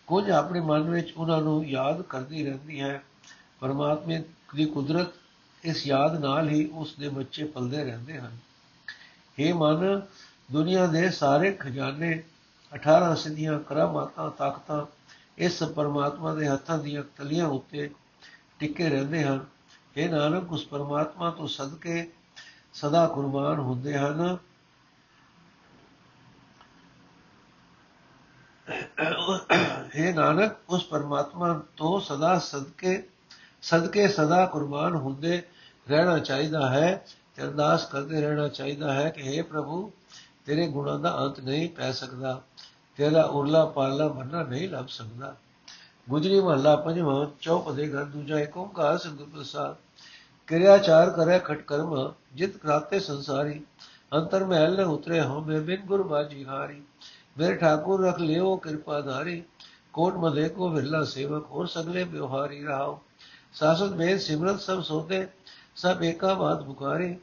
ਕੁਝ 0.07 0.31
ਆਪਣੇ 0.31 0.61
ਮਨ 0.61 0.91
ਵਿੱਚ 0.91 1.13
ਉਹਨਾਂ 1.17 1.43
ਨੂੰ 1.43 1.67
ਯਾਦ 1.67 2.03
ਕਰਦੀ 2.03 2.45
ਰਹਿੰਦੀ 2.45 2.81
ਹੈ। 2.81 3.03
ਪਰਮਾਤਮਾ 3.61 4.15
ਦੀ 4.57 4.65
ਕੁਦਰਤ 4.65 5.07
ਇਸ 5.63 5.87
ਯਾਦ 5.87 6.21
ਨਾਲ 6.21 6.49
ਹੀ 6.49 6.71
ਉਸ 6.73 6.95
ਦੇ 6.95 7.09
ਬੱਚੇ 7.09 7.45
ਪਲਦੇ 7.45 7.85
ਰਹਿੰਦੇ 7.85 8.19
ਹਨ। 8.19 8.39
ਇਹ 9.39 9.55
ਮਨ, 9.55 10.03
ਦੁਨੀਆ 10.53 10.87
ਦੇ 10.87 11.11
ਸਾਰੇ 11.11 11.53
ਖਜ਼ਾਨੇ 11.53 12.23
18 12.73 13.15
ਸਿੱਧੀਆਂ 13.15 13.59
ਕਰਾਮਾਤਾਂ 13.59 14.31
ਤਾਕਤਾਂ, 14.31 14.87
ਇਸ 15.39 15.63
ਪਰਮਾਤਮਾ 15.63 16.35
ਦੇ 16.35 16.49
ਹੱਥਾਂ 16.49 16.79
ਦੀਆਂ 16.79 17.03
ਤਲੀਆਂ 17.17 17.47
ਉੱਤੇ 17.47 17.91
ਟਿੱਕੇ 18.59 18.89
ਰਹਿੰਦੇ 18.89 19.25
ਹਨ। 19.25 19.45
ਇਹ 19.97 20.11
ਨਾਨਕ, 20.11 20.53
ਉਸ 20.53 20.67
ਪਰਮਾਤਮਾ 20.67 21.31
ਤੋਂ 21.31 21.49
ਸਦਕੇ 21.49 22.11
ਸਦਾ 22.75 23.07
ਕੁਰਬਾਨ 23.07 23.59
ਹੁੰਦੇ 23.59 23.99
ਹਨ। 23.99 24.37
ਇਹ 29.95 30.15
ਨਾਨਕ, 30.15 30.57
ਉਸ 30.69 30.85
ਪਰਮਾਤਮਾ 30.85 31.63
ਤੋਂ 31.77 32.01
ਸਦਾ 32.01 32.39
ਸਦਕੇ 32.39 33.03
ਸਦਕੇ 33.63 34.09
ਸਦਾ 34.09 34.47
ਕੁਰਬਾਨ 34.47 34.95
ਹੁੰਦੇ 34.95 35.43
ਰਹਿਣਾ 35.89 36.19
ਚਾਹੀਦਾ 36.19 36.71
ਹੈ 36.71 37.07
ਤੇ 37.37 37.43
ਅਰਦਾਸ 37.43 37.87
ਕਰਦੇ 37.87 38.21
ਰਹਿਣਾ 38.21 38.49
ਚਾਹੀਦਾ 38.49 38.95
ਹੈ 38.95 39.09
ਕਿ 39.11 39.23
हे 39.23 39.45
ਪ੍ਰਭੂ 39.47 39.93
ਤੇਰੇ 40.51 40.67
ਗੁਣਾਂ 40.67 40.99
ਦਾ 40.99 41.11
ਅੰਤ 41.19 41.39
ਨਹੀਂ 41.41 41.69
ਪੈ 41.69 41.91
ਸਕਦਾ, 41.93 42.41
ਤੇਰਾ 42.99 43.23
ਉਰਲਾ 43.23 43.65
ਪਾਲਾ 43.65 44.07
ਬੰਨਾ 44.09 44.43
ਨਹੀਂ 44.43 44.69
ਲੱਭ 44.69 44.87
ਸਕਦਾ। 44.87 45.35
ਗੁਜਰੀ 46.09 46.41
ਮਹੱਲਾ 46.41 46.75
ਪੰਜਵਾਂ 46.77 47.27
ਚੌਪ 47.41 47.71
ਦੇ 47.71 47.87
ਘਰ 47.89 48.05
ਦੂਜਾ 48.05 48.39
ਏਕ 48.39 48.57
ਓੰਕਾਰ 48.57 48.99
ਸੰਗਤ 48.99 49.29
ਪ੍ਰਸਾਦ। 49.35 49.77
ਕਿਰਿਆਚਾਰ 50.49 51.11
ਕਰੇ 51.11 51.39
ਖਟ 51.39 51.63
ਕਰਮ, 51.63 52.13
ਜਿਤ 52.35 52.57
ਕਰਾਤੇ 52.57 53.01
ਸੰਸਾਰੀ। 53.01 53.61
ਅੰਤਰ 54.15 54.45
ਮਹਿਲ 54.45 54.77
ਨ 54.77 54.85
ਉਤਰੇ 54.85 55.21
ਹੋ 55.21 55.41
ਮੇ 55.41 55.61
ਬਿਨ 55.61 55.87
ਗੁਰ 55.87 56.03
ਬਾਜੀ 56.03 56.45
ਹਾਰੀ। 56.45 56.83
ਮੇਰੇ 57.39 57.55
ਠਾਕੁਰ 57.55 58.05
ਰਖ 58.07 58.19
ਲਿਓ 58.19 58.57
ਕਿਰਪਾ 58.57 59.01
ਧਾਰੀ। 59.01 59.43
ਕੋਟ 59.93 60.15
ਮਦੇ 60.15 60.49
ਕੋ 60.49 60.69
ਵਿਰਲਾ 60.69 61.05
ਸੇਵਕ, 61.05 61.47
ਹੋਰ 61.51 61.67
ਸਗਲੇ 61.67 62.05
ਵਿਵਹਾਰੀ 62.05 62.63
ਰਹਾਓ 62.65 63.01
ਸਾਸਤ 63.55 63.93
ਮੇਰ 63.93 64.19
ਸਿਮਰਤ 64.19 64.61
ਸਭ 64.61 64.83
ਸੋਤੇ, 64.83 65.27
ਸਭ 65.77 66.03
ਏਕਾ 66.03 66.35
ਬਾਤ 66.35 66.63
ਪੁਕਾਰੇ। 66.63 67.17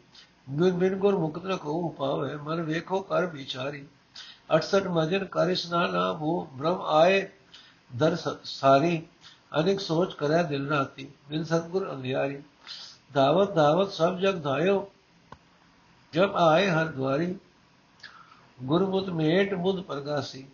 ਬਿਨ 0.48 0.72
ਬਿਨ 0.72 0.96
ਗੁਰ 0.96 1.16
ਮੁਕਤ 1.18 1.46
ਨ 1.46 1.56
ਕੋ 1.56 1.88
ਪਾਵੇ 1.90 2.36
ਮਨ 2.36 2.62
ਵੇਖੋ 2.62 3.00
ਕਰ 3.00 3.26
ਵਿਚਾਰੀ। 3.26 3.86
68 4.50 4.88
ਮਜਨ 4.88 5.26
ਕਰ 5.26 5.50
ਇਸਨਾਨਾ 5.50 6.10
ਉਹ 6.10 6.48
ਬ੍ਰਹਮ 6.54 6.82
ਆਏ 6.82 7.28
ਦਰ 7.92 8.16
ਸਾਰੀ, 8.44 9.02
ਅਨੇਕ 9.60 9.80
ਸੋਚ 9.80 10.14
ਕਰੇ 10.14 10.44
ਦਿਲ 10.44 10.68
ਰਾਤੀ, 10.70 11.08
ਬਿਨ 11.30 11.44
ਸਤਗੁਰ 11.44 11.92
ਅੰਧਿਆਰੀ। 11.92 12.42
ਦਾਵਤ 13.14 13.54
ਦਾਵਤ 13.54 13.92
ਸਭ 13.92 14.18
ਜਗ 14.18 14.42
ਧਾਇਓ, 14.42 14.90
ਜਬ 16.14 16.36
ਆਏ 16.36 16.70
ਹਰ 16.70 16.86
ਦਵਾਰੀ 16.86 17.36
ਗੁਰਮੁਤ 18.64 19.10
ਮੇਟ 19.10 19.54
ਬੁੱਧ 19.54 19.82
ਪ੍ਰਗਾਸੀ 19.82 20.48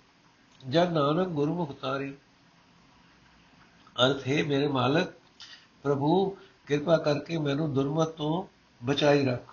ਜਨ 0.62 0.94
ਨਾਨਕ 0.94 1.28
ਗੁਰਮੁਖ 1.28 1.72
ਤਾਰੀ। 1.72 2.14
ਅਰਥ 4.06 4.28
ਹੈ, 4.28 4.44
ਮੇਰੇ 4.44 4.68
ਮਾਲਕ, 4.68 5.14
ਪ੍ਰਭੂ, 5.84 6.38
ਕਿਰਪਾ 6.68 6.98
ਕਰਕੇ 6.98 7.38
ਮੈਨੂੰ 7.38 7.74
ਦੁਰਮਤ 7.74 8.08
ਤੋਂ 8.08 8.44
ਬਚਾਈ 8.82 9.26
ਰੱਖ। 9.26 9.53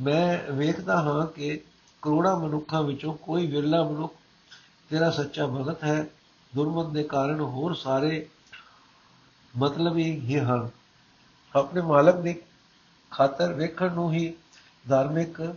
ਮੈਂ 0.00 0.52
ਵੇਖਦਾ 0.52 1.02
ਹਾਂ 1.02 1.26
ਕਿ 1.26 1.60
ਕਰੋੜਾਂ 2.02 2.36
ਮਨੁੱਖਾਂ 2.36 2.82
ਵਿੱਚੋਂ 2.82 3.14
ਕੋਈ 3.14 3.46
ਵਿਰਲਾ 3.46 3.82
ਮਨੁੱਖ 3.82 4.14
ਤੇਰਾ 4.90 5.10
ਸੱਚਾ 5.10 5.46
ਭਗਤ 5.46 5.84
ਹੈ। 5.84 6.06
ਦੁਰਮਤ 6.54 6.92
ਦੇ 6.92 7.02
ਕਾਰਨ 7.02 7.40
ਹੋਰ 7.40 7.74
ਸਾਰੇ 7.74 8.28
ਮਤਲਬੀ 9.58 10.20
ਹੀ 10.20 10.38
ਹਨ। 10.38 10.70
ਆਪਣੇ 11.56 11.80
ਮਾਲਕ 11.80 12.16
ਦੀ 12.16 12.42
ਖਾਤਰ 13.10 13.52
ਵੇਖਣ 13.52 13.92
ਨੂੰ 13.92 14.12
ਹੀ 14.12 14.34
ਧਾਰਮਿਕ 14.88 15.56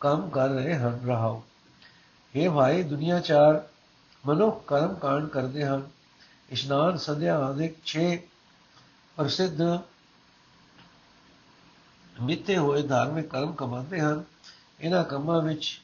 ਕੰਮ 0.00 0.30
ਕਰ 0.30 0.48
ਰਹੇ 0.48 0.74
ਹਨ। 0.74 1.00
ਰਹਾਓ। 1.06 1.42
ਇਹ 2.34 2.50
ਭਾਈ, 2.50 2.82
ਦੁਨੀਆ 2.82 3.20
ਚਾਰ 3.20 3.68
ਮਨੁੱਖ 4.26 4.64
ਕਰਮ 4.66 4.94
ਕਾਂਡ 4.94 5.28
ਕਰਦੇ 5.28 5.64
ਹਨ। 5.64 5.88
ਇਸ਼ਨਾਨ 6.50 6.96
ਸੰਧਿਆ 6.96 7.38
ਆਦਿਕ 7.38 7.76
6 7.84 8.16
ਪ੍ਰਸਿੱਧ 9.16 9.78
ਮਿੱਤੇ 12.20 12.56
ਹੋਏ 12.56 12.82
ਧਾਰਮਿਕ 12.82 13.26
ਕਰਮ 13.26 13.52
ਕਮਾਉਂਦੇ 13.52 14.00
ਹਨ। 14.00 14.22
ਇਹਨਾਂ 14.80 15.04
ਕੰਮਾਂ 15.04 15.40
ਵਿੱਚ 15.42 15.80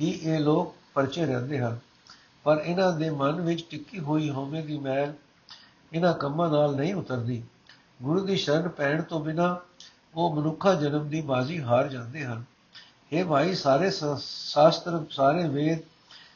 ਹੀ 0.00 0.10
ਇਹ 0.10 0.38
ਲੋਕ 0.40 0.74
ਪਰਚੇ 0.94 1.26
ਰਹਿੰਦੇ 1.26 1.58
ਹਨ। 1.58 1.78
ਪਰ 2.44 2.62
ਇਹਨਾਂ 2.64 2.92
ਦੇ 2.92 3.10
ਮਨ 3.10 3.40
ਵਿੱਚ 3.40 3.64
ਟਿੱਕੀ 3.70 3.98
ਹੋਈ 3.98 4.30
ਹੋਵੇ 4.30 4.62
ਦੀ 4.62 4.78
ਮੈਲ 4.78 5.12
ਇਹਨਾਂ 5.92 6.14
ਕੰਮਾਂ 6.14 6.50
ਨਾਲ 6.50 6.76
ਨਹੀਂ 6.76 6.94
ਉਤਰਦੀ। 6.94 7.42
ਗੁਰੂ 8.02 8.26
ਦੀ 8.26 8.36
ਸ਼ਰਨ 8.36 8.68
ਪੈਣ 8.68 9.02
ਤੋਂ 9.02 9.20
ਬਿਨਾ 9.20 9.60
ਉਹ 10.14 10.34
ਮਨੁੱਖਾ 10.36 10.74
ਜਨਮ 10.74 11.08
ਦੀ 11.08 11.20
ਬਾਜ਼ੀ 11.20 11.60
ਹਾਰ 11.62 11.88
ਜਾਂਦੇ 11.88 12.24
ਹਨ। 12.24 12.44
ਇਹ 13.12 13.24
ਭਾਈ, 13.24 13.54
ਸਾਰੇ 13.54 13.90
ਸ਼ਾਸਤਰ, 13.90 15.04
ਸਾਰੇ 15.10 15.48
ਵੇਦ, 15.48 15.78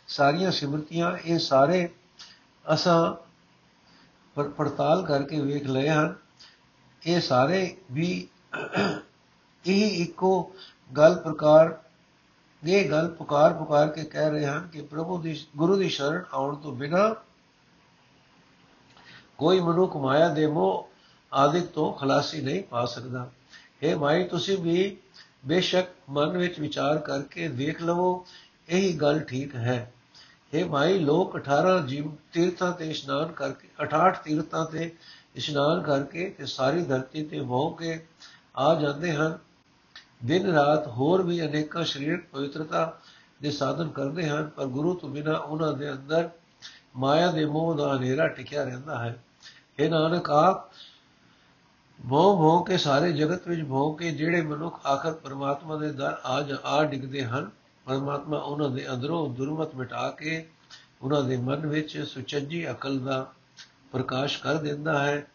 ਸਾਰੀਆਂ 0.09 0.51
ਸਿਮਰਤੀਆਂ 0.51 1.17
ਇਹ 1.17 1.39
ਸਾਰੇ 1.39 1.89
ਅਸਾਂ 2.75 3.15
ਪੜਤਾਲ 4.57 5.05
ਕਰਕੇ 5.07 5.41
ਵੇਖ 5.41 5.67
ਲਏ 5.67 5.89
ਹਨ। 5.89 6.15
ਇਹ 7.07 7.21
ਸਾਰੇ 7.21 7.77
ਵੀ 7.93 8.29
ਇਹ 9.67 10.03
ਇੱਕੋ 10.03 10.53
ਗੱਲ 10.97 11.15
ਪ੍ਰਕਾਰ 11.15 11.79
ਇਹ 12.65 12.91
ਗੱਲ 12.91 13.09
ਪੁਕਾਰ 13.09 13.53
ਪੁਕਾਰ 13.55 13.89
ਕੇ 13.89 14.05
ਕਹਿ 14.05 14.31
ਰਹੇ 14.31 14.47
ਹਨ 14.47 14.69
ਕਿ 14.73 14.83
ਪ੍ਰਭੂ 14.83 15.19
ਦੀ, 15.19 15.45
ਗੁਰੂ 15.57 15.77
ਦੀ 15.77 15.89
ਸ਼ਰਨ 15.89 16.23
ਆਉਣ 16.33 16.55
ਤੋਂ 16.57 16.73
ਬਿਨਾ 16.73 17.15
ਕੋਈ 19.39 19.61
ਮਨੁੱਖ 19.61 19.97
ਮਾਇਆ 19.97 20.29
ਦੇ 20.29 20.47
ਮੋਹ 20.47 20.89
ਆਦਿਕ 21.33 21.67
ਤੋਂ 21.67 21.93
ਖਲਾਸੀ 21.93 22.41
ਨਹੀਂ 22.41 22.63
ਪਾ 22.63 22.85
ਸਕਦਾ। 22.85 23.31
ਹੈ 23.85 23.97
ਮਾਈ, 23.97 24.25
ਤੁਸੀਂ 24.25 24.59
ਵੀ 24.59 24.97
ਬੇਸ਼ੱਕ 25.47 25.89
ਮਨ 26.11 26.39
ਵਿੱਚ 26.39 26.61
ਵਿਚਾਰ 26.61 26.99
ਕਰਕੇ 26.99 27.49
ਦੇਖ 27.49 27.83
ਲਵੋ, 27.83 28.27
ਇਹੀ 28.69 28.93
ਗੱਲ 28.93 29.21
ਠੀਕ 29.21 29.55
ਹੈ। 29.55 29.93
हे 30.55 30.69
ਮਾਈ, 30.69 30.99
ਲੋਕ 30.99 31.37
18 31.37 31.87
ਜੀਵ 31.87 32.11
ਤੀਰਥਾਂ 32.33 32.73
ਤੇ 32.73 32.91
ਇਸ਼ਨਾਨ 32.91 33.33
ਕਰਕੇ 33.33 33.69
68 33.79 34.23
ਤੀਰਥਾਂ 34.25 34.67
ਤੇ 34.67 34.95
ਇਸ਼ਨਾਨ 35.35 35.83
ਕਰਕੇ 35.83 36.31
ਤੇ 36.31 36.47
ਸਾਰੀ 36.47 36.83
ਧਰਤੀ 36.83 37.25
ਤੇ 37.25 37.41
ਵਹੋ 37.41 37.71
ਕੇ 37.71 38.07
ਆ 38.57 38.75
ਜਾਂਦੇ 38.75 39.13
ਹਨ। 39.13 39.39
ਦਿਨ 40.25 40.47
ਰਾਤ 40.47 40.87
ਹੋਰ 40.89 41.23
ਵੀ 41.23 41.41
ਅਨੇਕਾਂ 41.43 41.85
ਸਰੀਰਕ 41.85 42.25
ਪਵਿੱਤਰਤਾ 42.33 43.01
ਦੇ 43.43 43.51
ਸਾਧਨ 43.51 43.89
ਕਰਦੇ 43.89 44.29
ਹਨ, 44.29 44.49
ਪਰ 44.49 44.67
ਗੁਰੂ 44.67 44.95
ਤੋਂ 44.95 45.09
ਬਿਨਾ 45.09 45.37
ਉਹਨਾਂ 45.37 45.73
ਦੇ 45.73 45.91
ਅੰਦਰ 45.93 46.29
ਮਾਇਆ 46.97 47.31
ਦੇ 47.31 47.45
ਮੋਹ 47.45 47.75
ਦਾ 47.75 47.97
ਹਨੇਰਾ 47.97 48.27
ਟਿਕਿਆ 48.29 48.65
ਰਹਿੰਦਾ 48.65 48.99
ਹੈ। 48.99 49.23
ਇਹ 49.79 49.91
ਨਾਨਕ, 49.91 50.31
ਆਪ 50.31 50.71
ਭੋ 52.01 52.23
ਭੋ 52.37 52.63
ਕੇ 52.63 52.77
ਸਾਰੇ 52.77 53.13
ਜਗਤ 53.13 53.49
ਵਿੱਚ 53.49 53.63
ਭੋ 53.63 53.93
ਕੇ 53.93 54.11
ਜਿਹੜੇ 54.11 54.41
ਮਨੁੱਖ 54.43 54.87
ਆਖਰ 54.87 55.13
ਪਰਮਾਤਮਾ 55.15 55.77
ਦੇ 55.77 55.91
ਦਰ 55.93 56.17
ਆ 56.25 56.45
ਆ 56.65 56.83
ਡਿੱਗਦੇ 56.85 57.25
ਹਨ, 57.25 57.51
ਪਰਮਾਤਮਾ 57.87 58.39
ਉਹਨਾਂ 58.39 58.69
ਦੇ 58.71 58.89
ਅੰਦਰੋਂ 58.91 59.29
ਦੁਰਮਤ 59.29 59.75
ਮਿਟਾ 59.75 60.11
ਕੇ 60.11 60.45
ਉਹਨਾਂ 61.03 61.23
ਦੇ 61.23 61.37
ਮਨ 61.37 61.67
ਵਿੱਚ 61.67 61.99
ਸੁਚੱਜੀ 62.09 62.71
ਅਕਲ 62.71 62.99
ਦਾ 62.99 63.27
ਪ੍ਰਕਾਸ਼ 63.93 64.39
ਕਰ 64.43 64.55
ਦਿੰਦਾ 64.55 64.99
ਹੈ, 65.05 65.27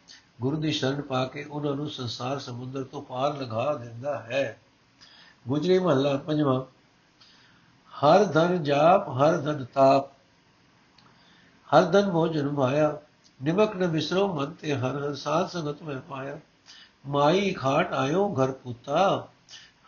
ਗੁਰੂ 0.42 0.58
ਦੀ 0.58 0.72
ਸ਼ਰਨ 0.72 1.02
ਪਾ 1.02 1.26
ਕੇ 1.26 1.44
ਉਹਨਾਂ 1.44 1.76
ਨੂੰ 1.76 1.90
ਸੰਸਾਰ 1.90 2.40
ਸਮੁੰਦਰ 2.40 2.84
ਤੋਂ 2.84 3.02
ਪਾਰ 3.02 3.38
ਲਗਾ 3.38 3.74
ਦਿੰਦਾ 3.74 4.20
ਹੈ। 4.20 4.60
ਗੁਜਰੀ 5.48 5.78
ਮਹੱਲਾ 5.80 6.16
ਪੰਜਵਾਂ 6.18 6.62
ਹਰ 7.94 8.24
ਧਨ 8.26 8.64
ਜਾਪ 8.64 9.10
ਹਰ 9.12 9.38
ਧਨ 9.38 9.66
ਤਾਪ 9.74 10.12
ਹਰ 11.70 11.84
ਧਨ 11.84 12.10
ਭੋਜਨ 12.12 12.54
ਭਾਇਆ 12.56 12.98
ਨਿਮਕ 13.40 13.76
ਨ 13.76 13.88
ਬਿਸਰੋ 13.88 14.28
ਮਨ 14.28 14.54
ਤੇ 14.54 14.76
ਹਰ 14.76 14.98
ਹਰ 14.98 15.14
ਸਾਧ 15.16 15.48
ਸੰਗਤ 15.48 15.82
ਮੈਂ 15.84 16.00
ਪਾਇਆ 16.10 16.38
ਮਾਈ 17.08 17.54
ਖਾਟ 17.54 17.94
ਆਇਓ 17.94 18.28
ਘਰ 18.36 18.52
ਪੁੱਤਾ 18.54 19.28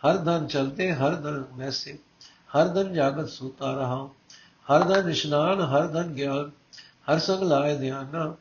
ਹਰ 0.04 0.16
ਧਨ 0.16 0.46
ਚਲਤੇ 0.46 0.92
ਹਰ 0.92 1.14
ਧਨ 1.14 1.44
ਵੈਸੇ 1.52 1.96
ਹਰ 2.50 2.68
ਧਨ 2.68 2.92
ਜਾਗਤ 2.92 3.28
ਸੂਤਾ 3.28 3.72
ਰਹਾ 3.72 4.08
ਹਰ 4.66 4.84
ਧਨ 4.84 5.08
ਇਸ਼ਨਾਨ 5.10 5.60
ਹਰ 5.66 5.86
ਧਨ 5.86 6.12
ਗਿਆਨ 6.12 6.50
ਹਰ 7.10 7.18
ਸੰਗ 7.18 7.42
ਲਾਏ 7.42 7.76
ਧਿਆਨਾ 7.78 8.34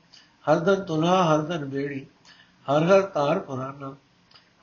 ਹਰ 0.46 0.60
ਧਨ 0.60 0.84
ਤੁਲਹਾ 0.84 1.24
ਹਰ 1.26 1.42
ਧਨ 1.42 1.66
ਬੇੜੀ 1.66 2.06
ਹਰ 2.68 2.84
ਹਰ 2.84 3.02
ਤਾਰ 3.10 3.40
ਪੁਰਾਨਾ 3.40 3.94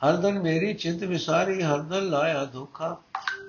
ਹਰ 0.05 0.17
ਦਿਨ 0.17 0.39
ਮੇਰੀ 0.39 0.75
ਚਿੰਤ 0.75 1.03
ਵਿਸਾਰੀ, 1.03 1.63
ਹਰ 1.63 1.79
ਦਿਨ 1.79 2.09
ਲਾਇਆ 2.09 2.45
ਧੋਖਾ। 2.45 2.97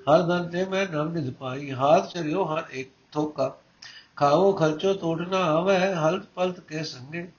ਹਰ 0.10 0.22
ਦਿਨ 0.22 0.50
ਤੇ 0.50 0.66
ਮੈਂ 0.66 0.88
ਨਾਮ 0.88 1.08
ਨਿਧ 1.08 1.34
ਪਾਈ, 1.34 1.72
ਹਾਥ 1.72 2.14
ਚਰਿਓ 2.14 2.46
ਹਰ 2.46 2.64
ਇੱਕ 2.72 2.92
ਧੋਖਾ। 3.12 3.58
ਖਾਓ, 4.16 4.52
ਖਰਚੋ 4.52 4.94
ਤੋੜਨਾ 4.94 5.38
ਆਵੇ, 5.38 5.78
ਹਲਤ 5.78 6.26
ਪਲਤ 6.26 6.60
ਕੇ 6.60 6.84
ਸੰਗੇ। 6.84 7.32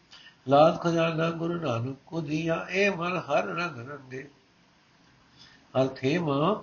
ਲਾਦ 0.49 0.81
ਖਜ਼ਾਨਾ 0.81 1.31
ਗੁਰੂ 1.31 1.55
ਨਾਨਕ 1.55 1.97
ਕੋ 2.07 2.21
ਦਿਆ, 2.21 2.67
ਇਹ 2.71 2.91
ਮਨ 2.91 3.17
ਹਰ 3.17 3.45
ਰੰਗ 3.45 3.91
ਰੰਗੇ। 3.91 4.29
ਅਰਥੇ 5.83 6.19
ਮਾਂ 6.19 6.55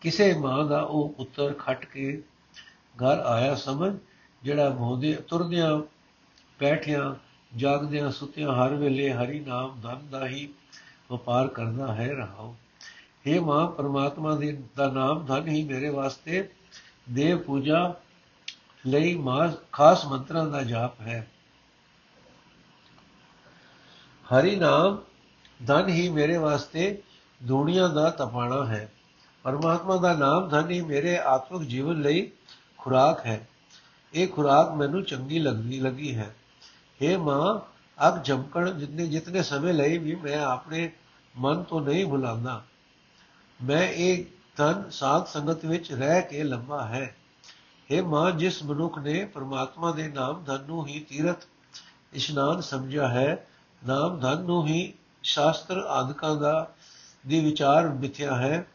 ਕਿਸੇ 0.00 0.34
ਮਾਂ 0.34 0.64
ਦਾ 0.64 0.80
ਉਹ 0.80 1.08
ਪੁੱਤਰ 1.08 1.54
ਖਟ 1.58 1.84
ਕੇ 1.84 2.22
ਘਰ 2.96 3.18
ਆਇਆ 3.18 3.54
ਸਮਝ, 3.54 3.98
ਜਿਹੜਾ 4.42 4.70
ਮੋਦੇ 4.70 5.12
ਤੁਰਦਿਆਂ, 5.28 5.78
ਬੈਠਿਆਂ, 6.60 7.14
ਜਾਗਦਿਆਂ, 7.56 8.10
ਸੁਤਿਆਂ, 8.10 8.52
ਹਰ 8.52 8.74
ਵੇਲੇ 8.74 9.12
ਹਰੀ 9.12 9.40
ਨਾਮ 9.40 9.80
ਧਨ 9.82 10.08
ਦਾ 10.10 10.26
ਹੀ 10.26 10.48
ਵਪਾਰ 11.10 11.48
ਕਰਦਾ 11.48 11.94
ਹੈ 11.94 12.14
ਰਹਾਉ 12.14 12.54
हे 13.26 13.42
ਮਾਂ 13.42 13.66
ਪਰਮਾਤਮਾ 13.66 14.34
ਦੇ 14.34 14.62
ਦਾ 14.76 14.90
ਨਾਮ 14.90 15.26
ਧਨ 15.26 15.48
ਹੀ 15.48 15.64
ਮੇਰੇ 15.64 15.88
ਵਾਸਤੇ 15.88 16.48
ਦੇਵ 17.10 17.38
ਪੂਜਾ 17.38 17.94
ਲਈ 18.86 19.14
ਮਾਂ 19.14 19.52
ਖਾਸ 19.72 20.06
ਮੰਤਰਾਂ 20.06 20.46
ਦਾ 20.46 20.62
ਜਾਪ 20.62 21.00
ਹੈ। 21.00 21.28
ਹਰੀ 24.24 24.56
ਨਾਮ 24.56 24.98
ਧਨ 25.66 25.88
ਹੀ 25.88 26.08
ਮੇਰੇ 26.08 26.36
ਵਾਸਤੇ 26.36 27.02
ਦੁਨੀਆ 27.42 27.88
ਦਾ 27.88 28.10
ਤਪਾਣਾ 28.10 28.66
ਹੈ। 28.66 28.92
ਪਰਮਾਤਮਾ 29.42 29.96
ਦਾ 29.96 30.14
ਨਾਮ 30.14 30.48
ਧਨ 30.48 30.70
ਹੀ 30.70 30.80
ਮੇਰੇ 30.80 31.18
ਆਤਮਿਕ 31.18 31.62
ਜੀਵਨ 31.62 32.00
ਲਈ 32.00 32.30
ਖੁਰਾਕ 32.78 33.26
ਹੈ। 33.26 33.48
ਇਹ 34.14 34.28
ਖੁਰਾਕ 34.28 34.74
ਮੈਨੂੰ 34.74 35.02
ਚੰਗੀ 35.02 35.38
ਲੱਗਦੀ 35.38 35.80
ਲੱਗੀ 35.80 36.14
ਹੈ। 36.14 36.36
हे 37.02 37.18
ਮਾਂ 37.18 37.77
ਅਗ 37.98 38.22
ਜਮਕਣ 38.22 38.70
ਜਿੰਨੇ 38.70 39.06
ਜਿਤਨੇ 39.06 39.42
ਸਮੇਂ 39.42 39.74
ਲਈ 39.74 39.98
ਵੀ 39.98 40.14
ਮੈਂ 40.14 40.38
ਆਪਣੇ 40.40 40.90
ਮਨ 41.34 41.62
ਤੋਂ 41.62 41.80
ਨਹੀਂ 41.80 42.06
ਭੁਲਾਉਂਦਾ 42.06 42.62
ਮੈਂ 43.60 43.82
ਇਹ 43.82 44.24
ਤਨ 44.56 44.90
ਸਾਧ 44.90 45.26
ਸੰਗਤ 45.26 45.64
ਵਿੱਚ 45.64 45.92
ਰਹਿ 45.92 46.22
ਕੇ 46.22 46.42
ਲੰਮਾ 46.42 46.84
ਹੈ। 46.86 47.14
ਇਹ 47.90 48.02
ਮਾਂ, 48.02 48.30
ਜਿਸ 48.30 48.62
ਮਨੁੱਖ 48.62 48.98
ਨੇ 48.98 49.24
ਪ੍ਰਮਾਤਮਾ 49.24 49.90
ਦੇ 49.92 50.08
ਨਾਮ 50.08 50.44
ਧਨ 50.44 50.64
ਨੂੰ 50.66 50.86
ਹੀ 50.86 51.00
ਤੀਰਥ, 51.00 51.44
ਇਸ਼ਨਾਨ 52.12 52.60
ਸਮਝਿਆ 52.60 53.08
ਹੈ, 53.08 53.46
ਨਾਮ 53.82 54.18
ਧਨ 54.20 54.42
ਨੂੰ 54.42 54.66
ਹੀ 54.66 54.92
ਸ਼ਾਸਤਰ 55.22 55.78
ਆਦਿਕਾਂ 55.78 56.34
ਦਾ 56.36 56.74
ਦੀ 57.26 57.40
ਵਿਚਾਰ 57.40 57.88
ਮਿਥਿਆ 57.88 58.36
ਹੈ, 58.36 58.66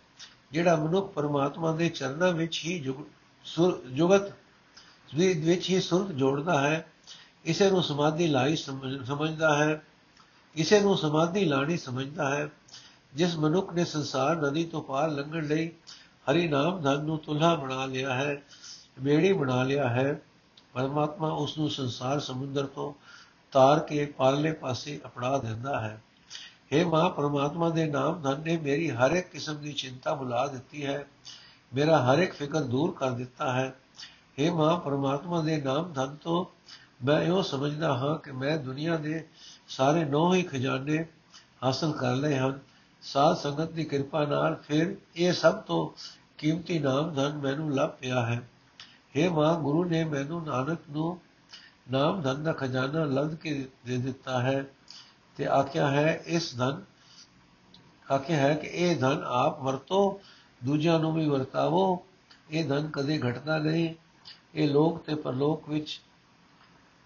ਜਿਹੜਾ 0.52 0.76
ਮਨੁੱਖ 0.76 1.14
ਪਰਮਾਤਮਾ 1.14 1.72
ਦੇ 1.72 1.90
ਚਰਨਾਂ 1.90 2.32
ਵਿੱਚ 2.32 2.62
ਹੀ 2.66 2.80
ਜੁਗਤ 3.94 4.32
ਵਿੱਚ 5.16 5.70
ਹੀ 5.70 5.80
ਸੁਰਤ 5.82 6.12
ਜੋੜਦਾ 6.12 6.62
ਹੈ 6.62 6.86
ਇਸੇ 7.46 7.70
ਨੂੰ 7.70 7.84
ਸਮਾਧੀ 7.84 8.28
ਲਾਈ 8.28 8.56
ਸਮਝਦਾ 8.56 9.56
ਹੈ 9.56 9.82
ਇਸੇ 10.56 10.80
ਨੂੰ 10.80 10.98
ਸਮਾਧੀ 10.98 11.44
ਲਾਣੀ 11.46 11.78
ਸਮਝਦਾ 11.78 12.30
ਹੈ, 12.30 12.50
ਜਿਸ 13.16 13.36
ਮਨੁੱਖ 13.36 13.74
ਨੇ 13.74 13.86
ਸੰਸਾਰ 13.86 14.36
ਨਦੀ 14.36 14.64
ਤੋਂ 14.66 14.82
ਪਾਰ 14.82 15.10
ਲੰਘਣ 15.12 15.48
ਲਈ 15.48 15.68
ਹਰੀ 16.28 16.48
ਨਾਮ 16.48 16.82
ਧਨ 16.82 17.04
ਨੂੰ 17.04 17.18
ਤੁਲਹਾ 17.18 17.54
ਬਣਾ 17.56 17.86
ਲਿਆ 17.86 18.14
ਹੈ 18.14 18.42
ਬੇੜੀ 19.00 19.32
ਬਣਾ 19.34 19.64
ਲਿਆ 19.64 19.88
ਹੈ, 19.90 20.22
ਪਰਮਾਤਮਾ 20.74 21.30
ਉਸ 21.30 21.58
ਨੂੰ 21.58 21.70
ਸੰਸਾਰ 21.70 22.20
ਸਮੁੰਦਰ 22.20 22.66
ਤੋਂ 22.66 22.94
ਤਾਰ 23.54 23.80
ਕੇ 23.80 24.06
ਪਾਰਲੇ 24.18 24.52
ਪਾਸੇ 24.52 25.00
ਅਪੜਾ 25.06 25.38
ਦਿੰਦਾ 25.38 25.80
ਹੈ। 25.82 26.02
हे 26.74 26.88
ਮਾਂ, 26.88 27.10
ਪਰਮਾਤਮਾ 27.10 27.70
ਦੇ 27.70 27.86
ਨਾਮ 27.86 28.22
ਧਨ 28.22 28.42
ਨੇ 28.42 28.58
ਮੇਰੀ 28.58 28.90
ਹਰ 28.92 29.12
ਇੱਕ 29.12 29.30
ਕਿਸਮ 29.30 29.58
ਦੀ 29.58 29.74
ਚਿੰਤਾ 29.74 30.14
ਭੁਲਾ 30.16 30.46
ਦਿੱਤੀ 30.48 30.86
ਹੈ, 30.86 31.06
ਮੇਰਾ 31.72 32.02
ਹਰ 32.04 32.20
ਇੱਕ 32.20 32.34
ਫਿਕਰ 32.34 32.62
ਦੂਰ 32.64 32.92
ਕਰ 32.92 33.12
ਦਿੱਤਾ 33.12 33.52
ਹੈ। 33.54 33.74
हे 34.40 34.54
ਮਾਂ, 34.54 34.78
ਪਰਮਾਤਮਾ 34.78 35.42
ਦੇ 35.42 35.58
ਨਾਮ 35.62 35.92
ਧਨ 35.94 36.16
ਤੋਂ 36.16 36.46
ਮੈਂ 37.04 37.22
ਇਹ 37.22 37.44
ਸਮਝਦਾ 37.44 37.98
ਹਾਂ 37.98 38.18
ਕਿ 38.18 38.32
ਮੈਂ 38.32 38.58
ਦੁਨੀਆ 38.58 38.98
ਦੇ 38.98 39.28
ਸਾਰੇ 39.68 40.06
ਨੌ 40.06 40.34
ਹੀ 40.34 40.44
ਖਜ਼ਾਨੇ 40.44 41.06
ਹਾਸਲ 41.64 41.92
ਕਰ 41.92 42.16
ਲਏ 42.16 42.38
ਹਨ। 42.38 42.60
ਸਾਧ 43.02 43.36
ਸੰਗਤ 43.36 43.72
ਦੀ 43.72 43.84
ਕਿਰਪਾ 43.84 44.26
ਨਾਲ 44.26 44.56
ਫਿਰ 44.56 44.96
ਇਹ 45.16 45.34
ਸਭ 45.34 45.54
ਤੋਂ 45.54 45.90
ਕੀਮਤੀ 46.38 46.80
ਨਾਮ 46.80 47.14
ਧਨ 47.14 47.34
ਮੈਨੂੰ 47.34 47.76
ਲੱਭ 47.76 47.90
ਪਿਆ 47.90 48.26
ਹੈ। 48.26 48.50
हे 49.18 49.34
ਮਾਂ 49.34 49.60
ਗੁਰੂ 49.60 49.84
ਨੇ 49.86 50.04
ਮੈਨੂੰ 50.04 50.46
ਨਾਨਕ 50.46 50.80
ਨੂੰ 50.90 51.20
ਨਾਮ 51.92 52.22
ਧਨ 52.22 52.44
ਦਾ 52.44 52.52
ਖਜ਼ਾਨਾ 52.52 53.04
ਲੱਭ 53.04 53.36
ਕੇ 53.36 53.70
ਦੇ 53.86 53.98
ਦਿੱਤਾ 53.98 54.42
ਹੈ 54.42 54.66
ਤੇ 55.38 55.48
ਆਖਿਆ 55.48 55.88
ਹੈ, 55.88 56.24
ਇਸ 56.26 56.58
ਧਨ 56.58 56.82
ਆਖਿਆ 58.12 58.38
ਹੈ 58.38 58.56
ਕਿ 58.56 58.68
ਇਹ 58.68 59.00
ਧਨ 59.00 59.24
ਆਪ 59.26 59.62
ਵਰਤੋ, 59.62 60.22
ਦੂਜਿਆਂ 60.66 61.00
ਨੂੰ 61.00 61.14
ਵੀ 61.14 61.30
ਵਰਤਾਵੋ। 61.30 62.06
ਇਹ 62.50 62.70
ਧਨ 62.70 62.88
ਕਦੇ 62.88 63.20
ਘਟਦਾ 63.20 63.58
ਨਹੀਂ। 63.58 63.96
ਇਹ 64.56 64.70
ਲੋਕ 64.70 65.04
ਤੇ 65.04 65.16
ਪਰਲੋਕ 65.16 65.70
ਵਿੱਚ 65.70 66.02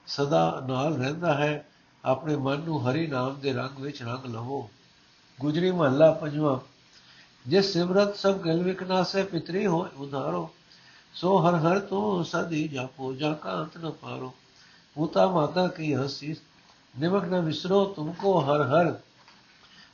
ਸਦਾ 0.07 0.63
ਨਾਲ 0.67 0.95
ਰਹਿੰਦਾ 0.95 1.33
ਹੈ, 1.33 1.65
ਆਪਣੇ 2.03 2.35
ਮਨ 2.35 2.59
ਨੂੰ 2.59 2.89
ਹਰੀ 2.89 3.07
ਨਾਮ 3.07 3.39
ਦੇ 3.39 3.53
ਰੰਗ 3.53 3.79
ਵਿੱਚ 3.79 4.01
ਰੰਗ 4.03 4.25
ਲਵੋ। 4.25 4.69
ਗੁਜਰੀ 5.39 5.71
ਮਹੱਲਾ 5.71 6.11
ਪੰਜਵਾਂ, 6.11 6.59
ਜਿਸ 7.45 7.73
ਸਿਮਰਤ 7.73 8.15
ਸਭ 8.15 8.37
ਗਲ 8.37 8.63
ਵਿਕਨਾਸੇ 8.63 9.23
ਪਿਤਰੀ 9.23 9.65
ਹੋ 9.65 9.87
ਉਧਾਰੋ, 9.97 10.49
ਸੋ 11.13 11.37
ਹਰ 11.37 11.55
ਹਰ 11.55 11.79
ਤੋ 11.79 12.23
ਸਦੀ 12.23 12.67
ਜਾਪੋ, 12.67 13.13
ਜਾ 13.13 13.33
ਕਾ 13.33 13.61
ਅੰਤ 13.61 13.77
ਨ 13.77 13.91
ਪਾਰੋ। 13.91 14.33
ਪੂਤਾ 14.95 15.27
ਮਾਤਾ 15.27 15.67
ਕੀ 15.67 15.93
ਹਸੀ, 15.95 16.35
ਨਿਮਕ 16.99 17.23
ਨ 17.23 17.39
ਵਿਸਰੋ 17.39 17.85
ਤੁਮਕੋ 17.85 18.39
ਹਰ 18.39 18.61
ਹਰ। 18.61 18.93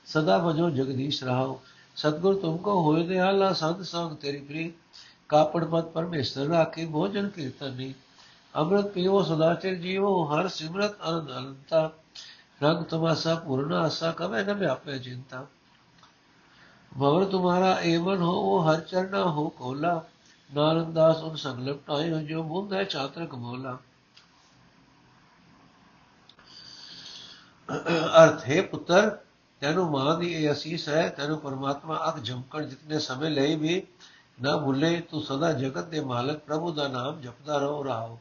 ਸਦਾ 0.06 0.38
ਭਜੋ 0.38 0.70
ਜਗਦੀਸ਼ 0.70 1.24
ਰਹਾਓ, 1.24 1.62
ਸਤਗੁਰ 1.96 2.36
ਤੁਮਕੋ 2.36 2.82
ਹੋਏ 2.82 3.06
ਦੇ 3.08 3.20
ਆਲਾ 3.20 3.54
ਸੰਤ 3.54 3.82
ਸੰਗ 3.82 4.16
ਤੇਰੀ 4.16 4.40
ਪ੍ਰੀ 4.40 4.72
ਕਾਪੜ 5.30 5.64
ਮਤ 5.64 5.86
ਪਰਮੇਸ਼ਰ 5.86 6.46
ਰਾਖੀ, 6.46 6.86
ਭੋਜਨ 6.86 7.30
ਕੀਰਤਨੀ। 7.30 7.94
ਅੰਮ੍ਰਿਤ 8.54 8.88
ਪੀਓ 8.88 9.22
ਸਦਾ 9.24 9.54
ਚਿਰ 9.54 9.76
ਜੀਵੋ 9.76 10.24
ਹਰ 10.28 10.48
ਸਿਮਰਤ 10.48 10.98
ਅਨੰਦ 11.10 11.32
ਅਨੰਤਾ 11.32 11.90
ਰੰਗ 12.64 12.84
ਤਮਾਸਾ 12.84 13.36
ਪੂਰਨ 13.36 13.74
ਆਸਾ 13.74 14.12
ਕਵੇ 14.12 14.44
ਨ 14.44 14.54
ਵਿਆਪੇ 14.54 14.98
ਚਿੰਤਾ 15.00 15.46
ਭਵਰ 16.92 17.26
ਤੁਮਾਰਾ 17.26 17.78
ਏਵਨ 17.84 18.22
ਹੋ 18.22 18.34
ਉਹ 18.42 18.70
ਹਰ 18.70 18.80
ਚਰਨਾ 18.82 19.24
ਹੋ 19.28 19.48
ਕੋਲਾ 19.50 20.02
ਨਾਨਕ 20.50 20.90
ਦਾਸ 20.90 21.24
ਉਨ 21.24 21.36
ਸੰਗ 21.36 21.68
ਲਪਟਾਏ 21.68 22.12
ਹੋ 22.12 22.20
ਜੋ 22.22 22.44
ਬੁੰਦ 22.44 22.74
ਹੈ 22.74 22.84
ਚਾਤਰਕ 22.84 23.34
ਮੋਲਾ 23.36 23.78
ਅਰਥ 28.16 28.48
ਹੈ 28.48 28.62
ਪੁੱਤਰ 28.62 29.10
ਤੈਨੂੰ 29.62 29.90
ਮਾਂ 29.92 30.18
ਦੀ 30.18 30.32
ਇਹ 30.34 30.52
ਅਸੀਸ 30.52 30.88
ਹੈ 30.90 31.08
ਤੈਨੂੰ 31.10 31.40
ਪਰਮਾਤਮਾ 31.40 31.98
ਅੱਖ 32.08 32.20
ਝਮਕਣ 32.20 32.66
ਜਿਤਨੇ 32.66 33.00
ਸਮੇਂ 33.00 33.30
ਲਈ 33.30 33.56
ਵੀ 33.56 33.82
ਨਾ 34.38 34.56
ਭੁੱਲੇ 34.58 35.00
ਤੂੰ 35.12 35.22
ਸਦਾ 35.22 35.52
ਜਗਤ 35.54 35.88
ਦੇ 35.88 36.00
ਮਾਲਕ 36.04 36.40
ਪ੍ਰਭੂ 36.40 36.72
ਦਾ 36.72 36.88
ਨਾਮ 36.88 37.22
ਜਪਦਾ 37.22 37.58
ਰਹੋ 37.58 37.84
ਰਹਾਓ 37.84 38.20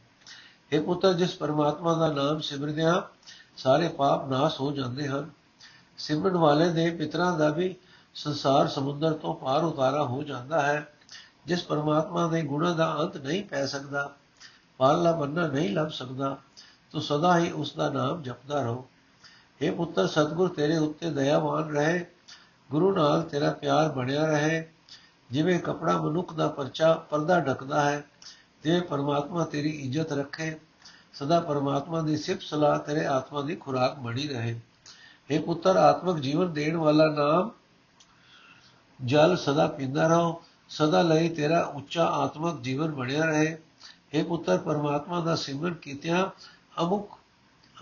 ਇਹ 0.73 0.81
ਪੁੱਤਰ 0.81 1.13
ਜਿਸ 1.13 1.35
ਪਰਮਾਤਮਾ 1.35 1.93
ਦਾ 1.93 2.07
ਨਾਮ 2.07 2.39
ਸਿਮਰਦਿਆਂ 2.39 3.01
ਸਾਰੇ 3.57 3.87
ਪਾਪ 3.87 4.29
ਨਾਸ 4.29 4.59
ਹੋ 4.59 4.71
ਜਾਂਦੇ 4.71 5.07
ਹਨ, 5.07 5.29
ਸਿਮਰਨ 5.97 6.37
ਵਾਲੇ 6.37 6.69
ਦੇ 6.69 6.89
ਪਿਤਰਾਂ 6.89 7.37
ਦਾ 7.37 7.49
ਵੀ 7.49 7.75
ਸੰਸਾਰ 8.13 8.67
ਸਮੁੰਦਰ 8.67 9.13
ਤੋਂ 9.13 9.35
ਪਾਰ 9.35 9.63
ਉਤਾਰਾ 9.63 10.03
ਹੋ 10.03 10.23
ਜਾਂਦਾ 10.23 10.61
ਹੈ, 10.61 10.93
ਜਿਸ 11.45 11.63
ਪਰਮਾਤਮਾ 11.63 12.27
ਦੇ 12.27 12.41
ਗੁਣਾਂ 12.41 12.75
ਦਾ 12.75 12.97
ਅੰਤ 12.99 13.17
ਨਹੀਂ 13.17 13.43
ਪੈ 13.43 13.65
ਸਕਦਾ 13.65 14.09
ਪਾਲਣਾ 14.77 15.11
ਬੰਨਾ 15.11 15.47
ਨਹੀਂ 15.47 15.69
ਲੱਭ 15.69 15.89
ਸਕਦਾ, 15.89 16.37
ਤੂੰ 16.91 17.01
ਸਦਾ 17.01 17.37
ਹੀ 17.37 17.51
ਉਸ 17.51 17.73
ਦਾ 17.75 17.89
ਨਾਮ 17.89 18.21
ਜਪਦਾ 18.21 18.61
ਰਹੋ। 18.61 18.85
हे 19.61 19.75
ਪੁੱਤਰ, 19.75 20.07
ਸਤਗੁਰ 20.07 20.49
ਤੇਰੇ 20.49 20.77
ਉੱਤੇ 20.77 21.09
ਦਇਆਵਾਨ 21.09 21.75
ਰਹੇ, 21.75 22.05
ਗੁਰੂ 22.71 22.95
ਨਾਲ 22.95 23.21
ਤੇਰਾ 23.21 23.51
ਪਿਆਰ 23.51 23.89
ਬਣਿਆ 23.89 24.25
ਰਹੇ, 24.25 24.71
ਜਿਵੇਂ 25.31 25.59
ਕਪੜਾ 25.59 25.97
ਮਨੁੱਖ 25.97 26.33
ਦਾ 26.33 26.47
ਪਰਚਾ, 26.47 26.93
ਪਰਦਾ 26.93 27.39
ਢਕਦਾ 27.39 27.81
ਹੈ 27.81 28.03
ਤੇ 28.63 28.79
ਪਰਮਾਤਮਾ 28.79 29.43
ਤੇਰੀ 29.45 29.69
ਇੱਜ਼ਤ 29.69 30.11
ਰੱਖੇ, 30.11 30.55
ਸਦਾ 31.13 31.39
ਪਰਮਾਤਮਾ 31.39 32.01
ਦੀ 32.01 32.17
ਸਿਫਤ 32.17 32.41
ਸਲਾਹ 32.41 32.79
ਤੇਰੇ 32.79 33.05
ਆਤਮਾ 33.05 33.41
ਦੀ 33.41 33.55
ਖੁਰਾਕ 33.55 33.99
ਬਣੀ 33.99 34.27
ਰਹੇ। 34.27 34.59
हे 35.29 35.41
ਪੁੱਤਰ, 35.41 35.75
ਆਤਮਿਕ 35.75 36.17
ਜੀਵਨ 36.17 36.53
ਦੇਣ 36.53 36.77
ਵਾਲਾ 36.77 37.05
ਨਾਮ 37.07 37.51
ਜਲ 39.05 39.35
ਸਦਾ 39.37 39.67
ਪੀਂਦਾ 39.67 40.07
ਰਹੋ, 40.07 40.41
ਸਦਾ 40.69 41.01
ਲਈ 41.01 41.29
ਤੇਰਾ 41.29 41.61
ਉੱਚਾ 41.63 42.05
ਆਤਮਿਕ 42.05 42.61
ਜੀਵਨ 42.61 42.91
ਬਣਿਆ 42.91 43.25
ਰਹੇ। 43.25 43.57
हे 44.13 44.25
ਪੁੱਤਰ, 44.25 44.57
ਪਰਮਾਤਮਾ 44.57 45.19
ਦਾ 45.19 45.35
ਸਿਮਰਨ 45.35 45.73
ਕੀਤਿਆਂ 45.73 46.25
ਅਮੁਕ 46.81 47.17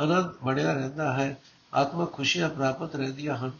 ਆਨੰਦ 0.01 0.33
ਬਣਿਆ 0.43 0.73
ਰਹਿੰਦਾ 0.73 1.13
ਹੈ, 1.13 1.38
ਆਤਮਿਕ 1.73 2.09
ਖੁਸ਼ੀਆਂ 2.09 2.50
ਪ੍ਰਾਪਤ 2.50 2.95
ਰਹਿੰਦੀਆਂ 2.95 3.38
ਹਨ, 3.38 3.51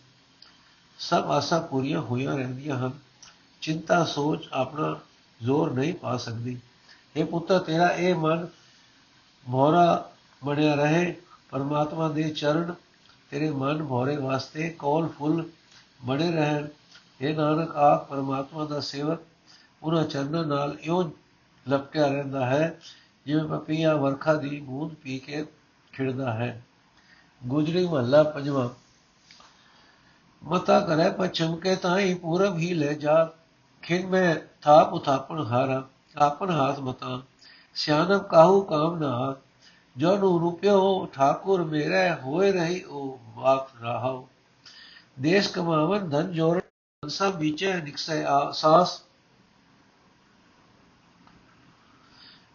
ਸਭ 1.00 1.32
ਆਸਾਂ 1.32 1.62
ਪੂਰੀਆਂ 1.62 2.02
ਹੋਈਆਂ 2.02 2.36
ਰਹਿੰਦੀਆਂ 2.36 2.78
ਹਨ। 2.78 2.92
ਚਿੰਤਾ, 3.62 4.04
ਸੋਚ 4.06 4.48
ਆਪਣਾ 4.54 5.00
ਜ਼ੋਰ 5.44 5.72
ਨਹੀਂ 5.72 5.94
ਪਾ 5.94 6.18
ਸਕਦੀ। 6.18 6.60
ਇਹ 7.16 7.26
ਪੁੱਤਰ 7.26 7.60
ਤੇਰਾ 7.60 7.88
ਇਹ 7.88 8.16
ਮਨ 8.16 8.48
ਮੋਰਾ 9.48 10.12
ਬਣਿਆ 10.44 10.76
ਰਹੇ, 10.76 11.16
ਪਰਮਾਤਮਾ 11.50 12.10
ਦੇ 12.10 12.30
ਚਰਨ 12.30 12.76
ਤੇਰੇ 13.30 13.50
ਮਨ 13.50 13.84
ਮੋਰੇ 13.84 14.18
ਵਾਸਤੇ 14.18 14.70
ਕੋਲ 14.70 15.08
ਫੁੱਲ 15.08 15.50
ਬਣੇ 16.06 16.32
ਰਹਿਣ। 16.32 16.68
ਇਹ 17.22 17.36
ਨਾਨਕ, 17.36 17.76
ਆਪ 17.76 18.10
ਪਰਮਾਤਮਾ 18.10 18.66
ਦਾ 18.66 18.80
ਸੇਵਕ, 18.80 19.20
ਉਹਨਾਂ 19.84 20.04
ਚਰਨਾਂ 20.04 20.46
ਨਾਲ 20.46 20.78
ਇਉਂ 20.82 21.12
ਲਪਟਿਆ 21.70 22.08
ਰਹਿੰਦਾ 22.08 22.46
ਹੈ, 22.46 22.80
ਜਿਵੇਂ 23.26 23.44
ਪਪੀਆ 23.44 23.96
ਵਰਖਾ 23.96 24.34
ਦੀ 24.34 24.60
ਬੂੰਦ 24.60 24.94
ਪੀ 24.94 25.20
ਕੇ 25.20 25.46
ਖਿੜਦਾ 25.92 26.34
ਹੈ। 26.34 26.64
ਗੁਜਰੀ 27.46 27.88
ਮਹੱਲਾ 27.88 28.24
ਪੰਜਵਾਂ। 28.24 28.70
ਮਤਾ 30.44 30.80
ਕਰੇ 30.80 31.12
ਪਛਮ 31.12 31.56
ਕੇ 31.56 31.76
ਤਾਈ 31.76 32.14
ਪੂਰਬ 32.14 32.58
ਹੀ 32.58 32.74
ਲੈ 32.74 32.94
ਜਾ, 32.94 33.32
ਖਿਨ 33.82 34.08
ਮੈਂ 34.08 34.36
ਥਾਪ 34.62 34.94
ਉਥਾਪਣ 34.94 35.46
ਹਾਰਾ। 35.46 35.90
ਆਪਨ 36.16 36.50
ਹਾਥ 36.50 36.80
ਮਤਾ 36.80 37.22
ਸਿਆਨਮ 37.76 38.20
ਕਾਹੂ 38.20 38.62
ਕਾਮ 38.62 38.98
ਨਾ 39.00 39.36
ਜੋ 39.96 40.16
ਨੂੰ 40.18 40.40
ਰੂਪਿਓ 40.40 41.06
ਠਾਕੁਰ 41.06 41.64
ਮੇਰੇ, 41.64 42.10
ਹੋਏ 42.14 42.52
ਰਹੀ 42.52 42.82
ਉਹ 42.84 43.20
ਵਾਕ 43.36 43.70
ਰਹਾਓ 43.82 44.28
ਦੇਸ਼ 45.20 45.52
ਕਮਾਵਨ 45.52 46.10
ਧਨ 46.10 46.32
ਜੋਰ 46.32 46.62
ਸਭ 47.04 47.36
ਵਿਚੇ 47.36 47.74
ਨਿਕਸੈ 47.74 48.24
ਆਸਾਸ 48.26 49.02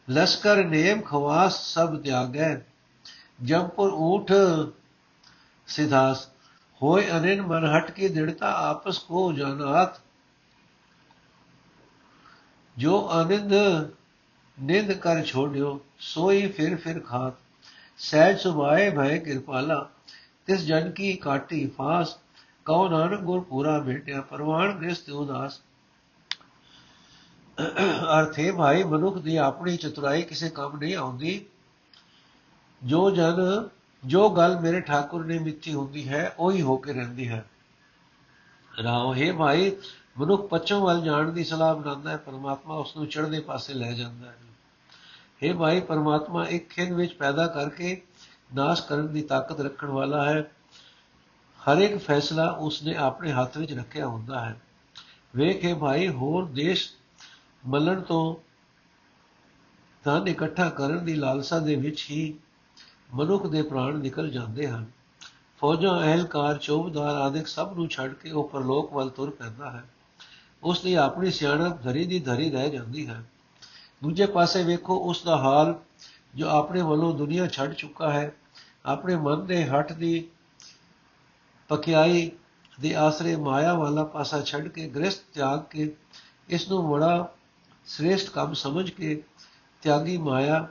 ਲਸ਼ਕਰ 0.09 0.65
ਨੇਮ 0.65 1.01
ਖਵਾਸ 1.01 1.75
ਸਭ 1.75 1.97
ਤਿਆਗੈ 1.97 2.55
ਜੰਪੁਰ 3.43 3.93
ਊਠ 3.93 4.33
ਸਿਧਾਸ। 5.69 6.27
ਹੋਏ 6.83 7.11
ਅਨਿਨ 7.11 7.43
ਮਨ 7.43 7.65
ਹਟ 7.67 7.91
ਕੇ 7.91 8.09
ਦਿੜਤਾ 8.09 8.53
ਆਪਸ 8.61 8.99
ਕੋ 8.99 9.33
ਜਾਨਾਤ 9.33 10.01
ਜੋ 12.79 13.09
ਆਨੰਦ, 13.09 13.53
ਨਿੰਦ 14.63 14.93
ਕਰ 14.93 15.23
ਛੋੜਿਓ, 15.23 15.81
ਸੋਈ 15.99 16.47
ਫਿਰ 16.49 16.77
ਫਿਰ 16.77 17.01
ਖਾਤ। 17.01 17.35
ਸਹਿਜ 17.99 18.39
ਸੁਭਾਏ 18.39 18.91
ਭੈ 18.91 19.19
ਕਿਰਪਾਲਾ, 19.19 19.91
ਤਿਸ 20.47 20.61
ਜਨ 20.61 20.91
ਕੀ 20.91 21.15
ਕਾਟੀ 21.17 21.67
ਫਾਸ। 21.67 22.19
ਕਉ 22.65 22.89
ਨਾਨਕ 22.89 23.21
ਗੁਰ 23.21 23.41
ਪੂਰਾ 23.41 23.81
ਭੇਟਿਆ 23.81 24.21
ਪਰਵਾਨ 24.21 24.73
ਗ੍ਰਸਤ 24.73 25.11
ਉਦਾਸ। 25.11 25.61
ਅਰਥੇ 28.19 28.53
ਭਾਈ, 28.53 28.83
ਮਨੁੱਖ 28.83 29.19
ਦੀ 29.19 29.37
ਆਪਣੀ 29.37 29.77
ਚਤੁਰਾਈ 29.77 30.23
ਕਿਸੇ 30.23 30.49
ਕੰਮ 30.49 30.79
ਨਹੀਂ 30.79 30.97
ਆਉਂਦੀ। 30.97 31.47
ਜੋ 32.83 33.11
ਜਨ, 33.11 33.69
ਜੋ 34.05 34.29
ਗੱਲ 34.31 34.61
ਮੇਰੇ 34.61 34.81
ਠਾਕੁਰ 34.81 35.25
ਨੇ 35.25 35.39
ਮਿੱਥੀ 35.39 35.75
ਹੁੰਦੀ 35.75 36.09
ਹੈ, 36.09 36.35
ਉਹੀ 36.39 36.63
ਹੋ 36.63 36.77
ਕੇ 36.77 36.93
ਰਹਿੰਦੀ 36.93 37.29
ਹੈ। 37.29 37.45
ਰਾਓ, 38.83 39.15
ਹੈ 39.15 39.33
ਭਾਈ 39.33 39.77
ਮਨੁੱਖ 40.19 40.49
ਪੱਛਮ 40.49 40.81
ਵੱਲ 40.81 41.03
ਜਾਣ 41.03 41.33
ਦੀ 41.33 41.45
ਸਲਾਹ 41.45 41.75
ਬਣਾਉਂਦਾ 41.75 42.11
ਹੈ, 42.11 42.17
ਪਰਮਾਤਮਾ 42.17 42.75
ਉਸ 42.75 42.97
ਨੂੰ 42.97 43.07
ਚੜ੍ਹਦੇ 43.07 43.41
ਪਾਸੇ 43.41 43.75
ਲੈ 43.75 43.93
ਜਾਂਦਾ 43.93 44.27
ਹੈ। 44.27 44.37
हे 45.43 45.59
ਭਾਈ, 45.59 45.81
ਪਰਮਾਤਮਾ 45.81 46.47
ਇੱਕ 46.47 46.69
ਖਿੰਦ 46.69 46.93
ਵਿੱਚ 46.93 47.13
ਪੈਦਾ 47.13 47.47
ਕਰਕੇ 47.47 48.03
ਨਾਸ਼ 48.55 48.83
ਕਰਨ 48.83 49.13
ਦੀ 49.13 49.23
ਤਾਕਤ 49.23 49.61
ਰੱਖਣ 49.61 49.87
ਵਾਲਾ 49.87 50.25
ਹੈ। 50.25 50.51
ਹਰ 51.61 51.79
ਇੱਕ 51.79 51.97
ਫੈਸਲਾ 51.97 52.51
ਉਸਨੇ 52.51 52.95
ਆਪਣੇ 52.95 53.33
ਹੱਥ 53.33 53.59
ਵਿੱਚ 53.59 53.73
ਰੱਖਿਆ 53.73 54.07
ਹੁੰਦਾ 54.07 54.41
ਹੈ। 54.41 54.61
ਵੇਖੇ 55.37 55.75
ਭਾਈ, 55.75 56.09
ਹੋਰ 56.09 56.45
ਦੇਸ਼ 56.45 56.93
ਮਲਣ 57.67 58.01
ਤੋਂ 58.01 58.37
ਧਨ 60.05 60.29
ਇਕੱਠਾ 60.29 60.69
ਕਰਨ 60.69 61.05
ਦੀ 61.05 61.15
ਲਾਲਸਾ 61.15 61.59
ਦੇ 61.59 61.77
ਵਿੱਚ 61.77 62.07
ਹੀ 62.11 62.35
ਮਨੁੱਖ 63.15 63.47
ਦੇ 63.47 63.63
ਪ੍ਰਾਣ 63.63 63.99
ਨਿਕਲ 63.99 64.31
ਜਾਂਦੇ 64.31 64.69
ਹਨ। 64.69 64.87
ਫੌਜਾਂ, 65.59 66.01
ਅਹਲਕਾਰ 66.01 66.59
ਚੌਬਦਾਰ 66.59 67.15
ਆਦਿਕ 67.15 67.47
ਸਭ 67.47 67.73
ਨੂੰ 67.77 67.89
ਛੱਡ 67.89 68.13
ਕੇ 68.13 68.31
ਉਹ 68.31 68.49
ਪਰਲੋਕ 68.49 68.93
ਵੱਲ 68.93 69.09
ਤੁਰ 69.09 69.31
ਪੈਂਦਾ 69.31 69.71
ਹੈ। 69.71 69.85
ਉਸ 70.67 70.81
ਦੀ 70.81 70.95
ਆਪਣੀ 70.95 71.31
ਸਿਆਣਪ 71.31 71.83
ਧਰੀ 71.83 72.05
ਦੀ 72.07 72.19
ਧਰੀ 72.21 72.51
ਰਹਿ 72.51 72.71
ਜਾਂਦੀ 72.71 73.07
ਹੈ। 73.07 73.23
ਦੂਜੇ 74.03 74.27
ਪਾਸੇ 74.27 74.63
ਵੇਖੋ, 74.63 74.97
ਉਸ 74.97 75.23
ਦਾ 75.25 75.37
ਹਾਲ 75.37 75.75
ਜੋ 76.35 76.49
ਆਪਣੇ 76.49 76.83
ਵੱਲੋਂ 76.83 77.15
ਦੁਨੀਆ 77.15 77.47
ਛੱਡ 77.47 77.73
ਚੁੱਕਾ 77.73 78.13
ਹੈ। 78.13 78.33
ਆਪਣੇ 78.87 79.17
ਮਨ 79.17 79.47
ਦੇ 79.47 79.65
ਹੱਟ 79.65 79.93
ਦੀ 79.93 80.29
ਪਕਿਆਈ 81.69 82.31
ਦੇ 82.81 82.95
ਆਸਰੇ 82.95 83.37
ਮਾਇਆ 83.37 83.75
ਵਾਲਾ 83.75 84.05
ਪਾਸਾ 84.05 84.41
ਛੱਡ 84.41 84.69
ਕੇ 84.69 84.89
ਗ੍ਰਸਤ 84.89 85.23
ਤਿਆਗ 85.35 85.63
ਕੇ, 85.71 85.95
ਇਸ 86.49 86.69
ਨੂੰ 86.69 86.91
ਬੜਾ 86.91 87.35
ਸ੍ਰੇਸ਼ਟ 87.87 88.31
ਕੰਮ 88.31 88.55
ਸਮਝ 88.55 88.91
ਕੇ 88.91 89.23
ਤਿਆਗੀ 89.83 90.17
ਮਾਇਆ, 90.19 90.69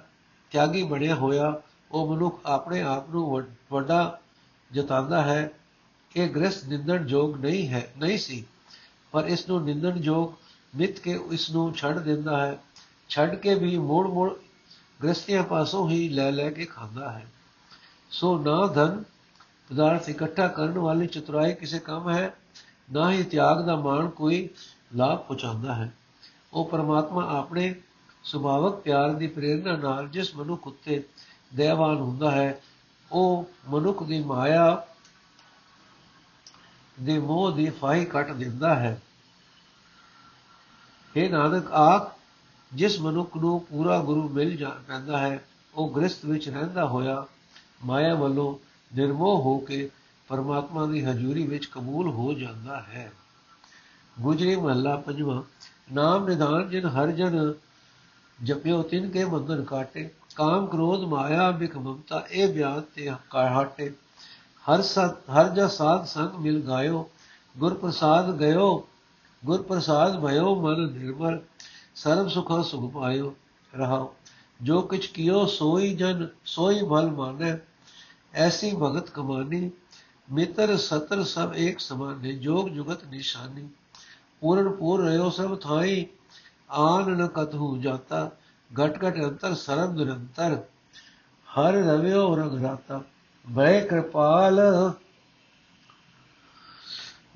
ਤਿਆਗੀ 0.51 0.83
ਬਣਿਆ 0.83 1.15
ਹੋਇਆ 1.15 1.61
ਉਹ 1.91 2.15
ਮਨੁੱਖ 2.15 2.39
ਆਪਣੇ 2.45 2.81
ਆਪ 2.81 3.09
ਨੂੰ 3.09 3.43
ਵੱਡਾ 3.71 4.19
ਜਤਾਉਂਦਾ 4.71 5.21
ਹੈ 5.21 5.51
ਕਿ 6.11 6.27
ਗ੍ਰਸਤ 6.27 6.65
ਨਿੰਦਣ 6.65 7.07
ਯੋਗ 7.09 7.37
ਨਹੀਂ 7.37 7.67
ਹੈ, 7.67 7.93
ਨਹੀਂ 7.97 8.17
ਸੀ। 8.17 8.45
ਪਰ 9.15 9.25
ਇਸ 9.25 9.49
ਨੂੰ 9.49 9.63
ਨਿੰਦਣ 9.63 9.97
ਯੋਗ 9.97 10.31
ਮਿੱਤ 10.77 10.99
ਕੇ 10.99 11.19
ਇਸ 11.31 11.49
ਨੂੰ 11.51 11.73
ਛੱਡ 11.73 11.99
ਦਿੰਦਾ 11.99 12.45
ਹੈ। 12.45 12.57
ਛੱਡ 13.09 13.35
ਕੇ 13.35 13.55
ਵੀ 13.55 13.77
ਮੋੜ 13.77 14.07
ਮੋੜ 14.07 14.33
ਗ੍ਰਸਤੀਆਂ 15.03 15.43
ਪਾਸੋਂ 15.43 15.89
ਹੀ 15.89 16.09
ਲੈ 16.09 16.31
ਲੈ 16.31 16.49
ਕੇ 16.49 16.65
ਖਾਂਦਾ 16.65 17.11
ਹੈ। 17.11 17.25
ਸੋ 18.11 18.39
ਨਾ 18.39 18.67
ਧਨ 18.67 19.03
ਪਦਾਰਥ 19.69 20.09
ਇਕੱਠਾ 20.09 20.47
ਕਰਨ 20.47 20.77
ਵਾਲੀ 20.77 21.07
ਚਤੁਰਾਈ 21.07 21.53
ਕਿਸੇ 21.53 21.79
ਕੰਮ 21.79 22.09
ਹੈ, 22.09 22.33
ਨਾ 22.91 23.11
ਹੀ 23.11 23.23
ਤਿਆਗ 23.23 23.65
ਦਾ 23.65 23.75
ਮਾਣ 23.75 24.09
ਕੋਈ 24.09 24.49
ਲਾਭ 24.95 25.17
ਪਹੁੰਚਾਉਂਦਾ 25.17 25.75
ਹੈ। 25.75 25.93
ਉਹ 26.53 26.69
ਪਰਮਾਤਮਾ 26.69 27.39
ਆਪਣੇ 27.39 27.75
ਸੁਭਾਵਕ 28.23 28.75
ਪਿਆਰ 28.75 29.13
ਦੀ 29.13 29.27
ਪ੍ਰੇਰਣਾ 29.27 29.75
ਨਾਲ 29.75 30.07
ਜਿਸ 30.07 30.35
ਮਨੁੱਖ 30.35 30.67
ਉੱਤੇ 30.67 31.03
ਦਇਆਵਾਨ 31.55 31.95
ਹੁੰਦਾ 31.95 32.31
ਹੈ, 32.31 32.61
ਉਹ 33.11 33.49
ਮਨੁੱਖ 33.69 34.03
ਦੀ 34.03 34.23
ਮਾਇਆ 34.23 34.87
ਦੇ 36.99 37.19
ਮੋਹ 37.19 37.51
ਦੀ 37.51 37.69
ਫਾਈ 37.69 38.05
ਕੱਟ 38.05 38.31
ਦਿੰਦਾ 38.31 38.75
ਹੈ। 38.75 39.01
ਇਹ 41.15 41.29
ਨਾਨਕ 41.29 41.71
ਆਖ 41.71 42.15
ਜਿਸ 42.73 42.99
ਮਨੁੱਖ 42.99 43.37
ਨੂੰ 43.37 43.59
ਪੂਰਾ 43.59 43.99
ਗੁਰੂ 43.99 44.29
ਮਿਲ 44.29 44.55
ਜਾਂਦਾ 44.57 45.17
ਹੈ, 45.17 45.45
ਉਹ 45.75 45.89
ਗ੍ਰਸਥ 45.95 46.25
ਵਿੱਚ 46.25 46.49
ਰਹਿੰਦਾ 46.49 46.85
ਹੋਇਆ 46.85 47.25
ਮਾਇਆ 47.85 48.15
ਵੱਲੋਂ 48.15 48.55
ਨਿਰਮੋਹ 48.95 49.41
ਹੋ 49.41 49.57
ਕੇ 49.57 49.89
ਪਰਮਾਤਮਾ 50.27 50.85
ਦੀ 50.85 51.03
ਹਜ਼ੂਰੀ 51.05 51.47
ਵਿੱਚ 51.47 51.65
ਕਬੂਲ 51.65 52.07
ਹੋ 52.07 52.33
ਜਾਂਦਾ 52.33 52.81
ਹੈ। 52.81 53.11
ਗੁਜਰੀ 54.19 54.55
ਮਹੱਲਾ 54.55 54.95
ਪੰਜਵਾਂ, 54.95 55.41
ਨਾਮ 55.93 56.27
ਨਿਧਾਨ 56.27 56.69
ਜਿਨ 56.69 56.85
ਹਰ 56.85 57.11
ਜਨ 57.11 57.53
ਜਪਿਓ, 58.43 58.81
ਤਿਨ 58.81 59.09
ਕੇ 59.09 59.25
ਬੰਧਨ 59.25 59.63
ਕਾਟੇ, 59.63 60.09
ਕਾਮ 60.35 60.67
ਕ੍ਰੋਧ 60.67 60.99
ਮਾਇਆ 60.99 61.51
ਬਿਕ 61.51 61.77
ਮਮਤਾ, 61.77 62.25
ਇਹ 62.31 62.53
ਬਿਆਨ 62.53 62.81
ਤੇ 62.81 63.11
ਕਾਟੇ 63.29 63.93
ਹਰ 64.65 64.81
ਸਤ 64.81 65.29
ਹਰ 65.29 65.49
ਜਸ 65.49 65.77
ਸਾਧ 65.77 66.05
ਸੰਗ 66.05 66.39
ਮਿਲ 66.39 66.59
ਗਾਇਓ 66.67 67.07
ਗੁਰ 67.55 67.73
ਪ੍ਰਸਾਦ 67.73 68.31
ਗਇਓ 68.39 68.67
ਗੁਰ 69.43 69.61
ਪ੍ਰਸਾਦ 69.63 70.19
ਭਇਓ 70.21 70.55
ਮਨ 70.55 70.81
ਨਿਰਮਲ 70.89 71.39
ਸਰਬ 71.95 72.27
ਸੁਖ 72.27 72.51
ਸੁਖ 72.65 72.91
ਪਾਇਓ 72.93 73.33
ਰਹਾਓ 73.73 74.13
ਜੋ 74.59 74.81
ਕਿਛ 74.83 75.07
ਕੀਓ 75.07 75.45
ਸੋਈ 75.47 75.93
ਜਨ 75.95 76.27
ਸੋਈ 76.45 76.81
ਭਲ 76.83 77.09
ਮਾਨੇ 77.11 77.55
ਐਸੀ 78.37 78.71
ਭਗਤ 78.75 79.09
ਕਮਾਨੀ 79.09 79.69
ਮਿੱਤਰ 80.29 80.75
ਸਤਰ 80.79 81.23
ਸਭ 81.25 81.53
ਇੱਕ 81.57 81.79
ਸਮਾਨ 81.79 82.19
ਨੇ 82.19 82.33
ਜੋਗ 82.35 82.69
ਜੁਗਤ 82.69 83.05
ਨਿਸ਼ਾਨੀ 83.05 83.67
ਪੂਰਨ 84.41 84.69
ਪੂਰ 84.69 85.03
ਰਿਓ 85.03 85.29
ਸਭ 85.29 85.57
ਥਾਈ 85.59 86.05
ਆਨ 86.79 87.15
ਨ 87.15 87.27
ਕਤਹੂ 87.27 87.77
ਜਾਤਾ 87.77 88.29
ਘਟ 88.71 89.03
ਘਟ 89.03 89.17
ਅੰਤਰ 89.23 89.53
ਸਰਬ 89.55 89.95
ਨਿਰੰਤਰ 89.95 90.57
ਹਰ 91.47 91.73
ਰਵਿਓ 91.85 92.35
ਰਗ 92.35 92.63
ਰਾਤਾ 92.63 93.01
ਬੈ 93.49 93.81
ਕਿਰਪਾਲ। 93.81 94.61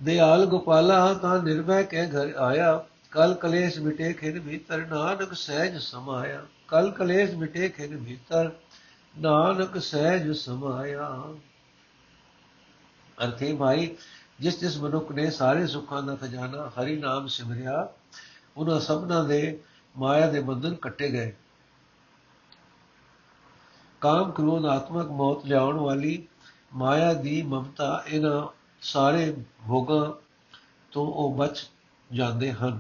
ਦਿਆਲ 0.02 0.46
ਗੋਪਾਲਾ, 0.46 1.14
ਤਾਂ 1.14 1.44
ਨਿਰਭੈ 1.44 1.84
ਕੇ 1.84 2.06
ਘਰ 2.06 2.34
ਆਇਆ। 2.38 2.86
ਕਲ 3.12 3.34
ਕਲੇਸ਼ 3.34 3.80
ਮਿਟੇ 3.80 4.14
ਖਿਰ 4.14 4.40
ਭੀਤਰ, 4.40 4.78
ਨਾਨਕ 4.78 5.34
ਸਹਿਜ 5.34 5.78
ਸਮਾਇਆ। 5.78 6.46
ਕਲ 6.68 6.92
ਕਲੇਸ਼ 6.92 7.36
ਮਿਟੇ 7.36 7.70
ਖਿਰ 7.70 7.98
ਭੀਤਰ, 7.98 8.52
ਨਾਨਕ 9.20 9.82
ਸਹਿਜ 9.82 10.32
ਸਮਾਇਆ। 10.32 11.26
ਅਰਥੇ 13.24 13.56
ਭਾਈ, 13.56 13.96
ਜਿਸ 14.40 14.60
ਜਿਸ 14.60 14.78
ਮਨੁੱਖ 14.78 15.12
ਨੇ 15.12 15.32
ਸਾਰੇ 15.32 15.68
ਸੁੱਖਾਂ 15.68 16.04
ਦਾ 16.04 16.16
ਖਜ਼ਾਨਾ 16.16 16.70
ਹਰੀ 16.70 16.96
ਨਾਮ 16.96 17.28
ਸਿਮਰਿਆ, 17.28 17.90
ਉਹਨਾਂ 18.58 18.80
ਸਭਨਾਂ 18.80 19.24
ਦੇ 19.24 19.60
ਮਾਇਆ 19.98 20.30
ਦੇ 20.30 20.40
ਬੰਧਨ 20.40 20.76
ਕੱਟੇ 20.76 21.12
ਗਏ। 21.12 21.36
ਕਾਮ 24.02 24.32
ਕ੍ਰੋਧ 24.32 24.66
ਆਤਮਕ 24.66 25.08
ਮੌਤ 25.08 25.46
ਲਿਆਉਣ 25.46 25.80
ਵਾਲੀ 25.80 26.28
ਮਾਇਆ 26.74 27.14
ਦੀ 27.14 27.42
ਮਮਤਾ 27.42 28.04
ਇਹਨਾਂ 28.08 28.48
ਸਾਰੇ 28.82 29.38
ਭੋਗਾਂ 29.68 30.12
ਤੋਂ 30.92 31.08
ਉਹ 31.08 31.36
ਬਚ 31.36 31.70
ਜਾਂਦੇ 32.14 32.52
ਹਨ। 32.52 32.80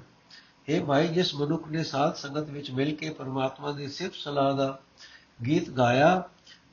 ਇਹ 0.67 0.85
ਭਾਈ, 0.85 1.07
ਜਿਸ 1.07 1.35
ਮਨੁੱਖ 1.35 1.67
ਨੇ 1.67 1.83
ਸਾਧ 1.83 2.13
ਸੰਗਤ 2.13 2.49
ਵਿੱਚ 2.49 2.71
ਮਿਲ 2.71 2.95
ਕੇ 2.95 3.09
ਪਰਮਾਤਮਾ 3.09 3.71
ਦੀ 3.71 3.87
ਸਿਫਤ 3.87 4.15
ਸਲਾਹ 4.15 4.53
ਦਾ 4.53 4.79
ਗੀਤ 5.45 5.69
ਗਾਇਆ, 5.69 6.23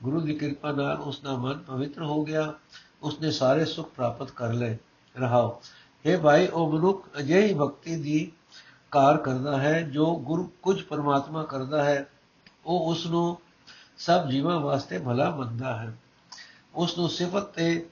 ਗੁਰੂ 0.03 0.21
ਦੀ 0.21 0.35
ਕਿਰਪਾ 0.35 0.73
ਨਾਲ 0.73 0.97
ਉਸ 0.97 1.21
ਦਾ 1.21 1.37
ਮਨ 1.37 1.59
ਪਵਿੱਤਰ 1.59 2.03
ਹੋ 2.03 2.25
ਗਿਆ, 2.25 2.55
ਉਸਨੇ 3.03 3.31
ਸਾਰੇ 3.31 3.65
ਸੁਖ 3.65 3.91
ਪ੍ਰਾਪਤ 3.91 4.31
ਕਰ 4.31 4.53
ਲਏ। 4.53 4.77
ਰਹਾਓ। 5.17 5.61
ਇਹ 6.07 6.19
ਭਾਈ, 6.19 6.47
ਉਹ 6.47 6.73
ਮਨੁੱਖ 6.73 7.09
ਅਜਿਹੀ 7.19 7.55
ਭਗਤੀ 7.55 7.97
ਦੀ 7.97 8.33
ਕਾਰ 8.91 9.17
ਕਰਦਾ 9.17 9.61
ਹੈ 9.61 9.83
ਜੋ 9.83 10.17
ਗੁਰੂ 10.17 10.51
ਕੁਝ 10.63 10.83
ਪਰਮਾਤਮਾ 10.83 11.43
ਕਰਦਾ 11.43 11.85
ਹੈ। 11.85 12.11
ਉਹ 12.67 12.91
ਉਸ 12.91 13.07
ਨੂੰ 13.07 13.39
ਸਭ 13.99 14.29
ਜੀਵਾਂ 14.29 14.61
ਵਾਸਤੇ 14.61 14.99
ਭਲਾ 14.99 15.31
ਮੰਨਦਾ 15.31 15.77
ਹੈ। 15.77 15.97
ਉਸ 16.75 16.99
ਨੂੰ 16.99 17.09
ਸਿਫਤ 17.09 17.43
ਤੇ 17.43 17.87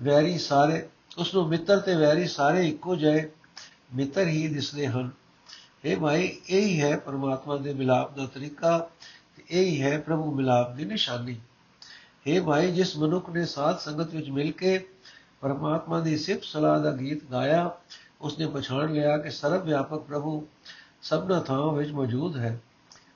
ਵੈਰੀ 0.00 0.38
ਸਾਰੇ 0.38 0.88
ਉਸ 1.18 1.34
ਨੂੰ 1.34 1.48
ਮਿੱਤਰ 1.48 1.78
ਤੇ 1.78 1.94
ਵੈਰੀ 1.94 2.26
ਸਾਰੇ 2.28 2.68
ਇੱਕੋ 2.68 2.96
ਜਿਹੇ 2.96 3.30
ਮਿੱਤਰ 3.94 4.28
ਹੀ 4.28 4.46
ਦਿਸਦੇ 4.48 4.86
ਹਨ। 4.86 5.10
ਇਹ 5.84 5.96
ਭਾਈ 5.96 6.36
ਇਹ 6.48 6.62
ਹੀ 6.62 6.80
ਹੈ 6.82 6.96
ਪਰਮਾਤਮਾ 6.96 7.56
ਦੇ 7.56 7.74
ਮਿਲਾਪ 7.74 8.16
ਦਾ 8.16 8.26
ਤਰੀਕਾ 8.26 8.88
ਇਹ 9.50 9.66
ਹੀ 9.66 9.82
ਹੈ 9.82 9.98
ਪ੍ਰਭੂ 9.98 10.34
ਮਿਲਾਪ 10.34 10.74
ਦੀ 10.74 10.84
ਨਿਸ਼ਾਨੀ। 10.84 11.40
ਇਹ 12.26 12.40
ਭਾਈ 12.40 12.72
ਜਿਸ 12.72 12.96
ਮਨੁੱਖ 12.96 13.30
ਨੇ 13.30 13.44
ਸਾਧ 13.44 13.78
ਸੰਗਤ 13.78 14.14
ਵਿੱਚ 14.14 14.30
ਮਿਲ 14.30 14.52
ਕੇ 14.52 14.88
ਪਰਮਾਤਮਾ 15.40 16.00
ਦੀ 16.00 16.16
ਸਿਫਤ 16.18 16.44
ਸਲਾਹ 16.44 16.80
ਦਾ 16.80 16.90
ਗੀਤ 16.90 17.24
ਗਾਇਆ, 17.24 17.70
ਉਸਨੇ 18.20 18.46
ਪਛਾਣ 18.46 18.92
ਲਿਆ 18.92 19.16
ਕਿ 19.18 19.30
ਸਰਵ 19.30 19.64
ਵਿਆਪਕ 19.64 19.98
ਪ੍ਰਭੂ 19.98 20.46
ਸਭਨਾ 21.02 21.40
ਥਾਵਾਂ 21.40 21.72
ਵਿੱਚ 21.72 21.90
ਮੌਜੂਦ 21.90 22.36
ਹੈ। 22.36 22.60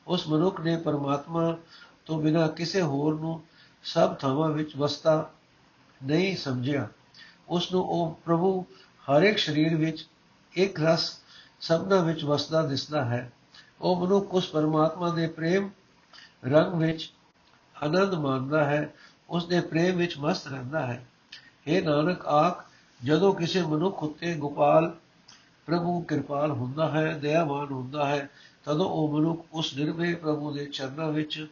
ਉਸ 0.07 0.29
ਮਨੁੱਖ 0.29 0.61
ਨੇ 0.61 0.77
ਪਰਮਾਤਮਾ 0.77 1.57
ਤੋਂ 2.09 2.23
ਬਿਨਾ 2.23 2.49
ਕਿਸੇ 2.49 2.83
ਹੋਰ 2.83 3.21
ਨੂੰ 3.21 3.43
ਸਭ 3.83 4.15
ਥਾਵਾਂ 4.15 4.49
ਵਿੱਚ 4.49 4.77
ਵਸਤਾ 4.77 5.31
ਨਹੀਂ 6.05 6.37
ਸਮਝਿਆ। 6.37 6.89
ਉਸ 7.49 7.73
ਨੂੰ 7.73 7.83
ਉਹ 7.83 8.21
ਪ੍ਰਭੂ 8.25 8.63
ਹਰ 9.09 9.23
ਇੱਕ 9.23 9.39
ਸਰੀਰ 9.39 9.77
ਵਿੱਚ 9.77 10.09
ਇੱਕ 10.53 10.81
ਰਸ 10.81 11.21
ਸਭਨਾ 11.61 12.01
ਵਿੱਚ 12.01 12.25
ਵਸਦਾ 12.25 12.67
ਦਿਸਦਾ 12.67 13.05
ਹੈ। 13.05 13.33
ਉਹ 13.81 14.07
ਮਨੁੱਖ 14.07 14.35
ਉਸ 14.35 14.51
ਪਰਮਾਤਮਾ 14.51 15.11
ਦੇ 15.11 15.27
ਪ੍ਰੇਮ 15.27 15.71
ਰੰਗ 16.45 16.75
ਵਿੱਚ 16.75 17.13
ਆਨੰਦ 17.83 18.15
ਮਾਣਦਾ 18.15 18.65
ਹੈ। 18.65 18.95
ਉਸ 19.31 19.47
ਦੇ 19.47 19.61
ਪ੍ਰੇਮ 19.61 19.97
ਵਿੱਚ 19.97 20.19
ਮਸਤ 20.19 20.47
ਰਹਿੰਦਾ 20.47 20.87
ਹੈ। 20.87 21.07
ਇਹ 21.67 21.83
ਨਾਨਕ, 21.83 22.27
ਆਖ, 22.27 22.65
ਜਦੋਂ 23.05 23.35
ਕਿਸੇ 23.35 23.63
ਮਨੁੱਖ 23.63 24.03
ਉੱਤੇ 24.03 24.35
ਗੋਪਾਲ 24.35 24.97
ਪ੍ਰਭੂ 25.67 26.01
ਕਿਰਪਾਲ 26.01 26.51
ਹੁੰਦਾ 26.51 26.91
ਹੈ, 26.91 27.19
ਦਇਆਵਾਨ 27.19 27.73
ਹੁੰਦਾ 27.73 28.09
ਹੈ, 28.09 28.31
ਤਦੋਂ 28.65 28.87
ਉਹ 28.87 29.19
ਮਨੁੱਖ 29.19 29.47
ਉਸ 29.53 29.77
ਨਿਰਭੈ 29.77 30.15
ਪ੍ਰਭੂ 30.15 30.53
ਦੇ 30.53 30.67
ਚਰਨਾਂ 30.67 31.13
ਵਿੱਚ 31.13 31.47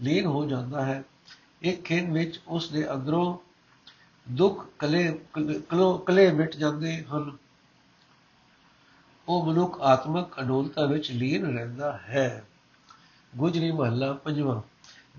ਲੀਨ 0.00 0.26
ਹੋ 0.26 0.44
ਜਾਂਦਾ 0.46 0.84
ਹੈ। 0.84 1.02
ਇੱਕ 1.62 1.82
ਖਿੰ 1.82 2.12
ਵਿੱਚ 2.12 2.40
ਉਸ 2.48 2.68
ਦੇ 2.68 2.92
ਅੰਦਰੋਂ 2.92 3.38
ਦੁੱਖ 4.26 4.66
ਕਲੇ 4.78 5.20
ਕਲੇ 6.06 6.30
ਮਿਟ 6.32 6.56
ਜਾਂਦੇ 6.56 7.04
ਹਨ। 7.04 7.36
ਉਹ 9.28 9.46
ਮਨੁੱਖ 9.46 9.80
ਆਤਮਕ 9.80 10.40
ਅਡੋਲਤਾ 10.40 10.84
ਵਿੱਚ 10.86 11.10
ਲੀਨ 11.10 11.56
ਰਹਿੰਦਾ 11.56 11.92
ਹੈ। 11.98 12.44
ਗੁਜਰੀ 13.36 13.70
ਮਹੱਲਾ 13.72 14.12
ਪੰਜਵਾਂ। 14.12 14.60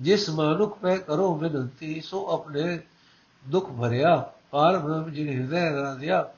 ਜਿਸ 0.02 0.30
ਮਨੁੱਖ 0.30 0.78
ਪੈ 0.80 0.98
ਕਰੋ 0.98 1.36
ਬੇਨਤੀ 1.36 2.02
ਸੋ 2.02 2.26
ਆਪਣੇ 2.34 2.80
ਦੁੱਖ 3.48 3.72
ਭਰਿਆ 3.72 4.32
ਪਾਰ 4.52 4.78
ਬ੍ਰਹਮ 4.78 5.10
ਜੀ 5.10 5.28
ਹਿਰਦੈ 5.30 5.70
ਰਾਧਿਆ, 5.72 6.34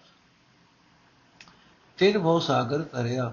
ਤਿਨ 1.98 2.20
ਭੋ 2.20 2.40
ਸਾਗਰ 2.40 2.82
ਤਰਿਆ 2.82 3.32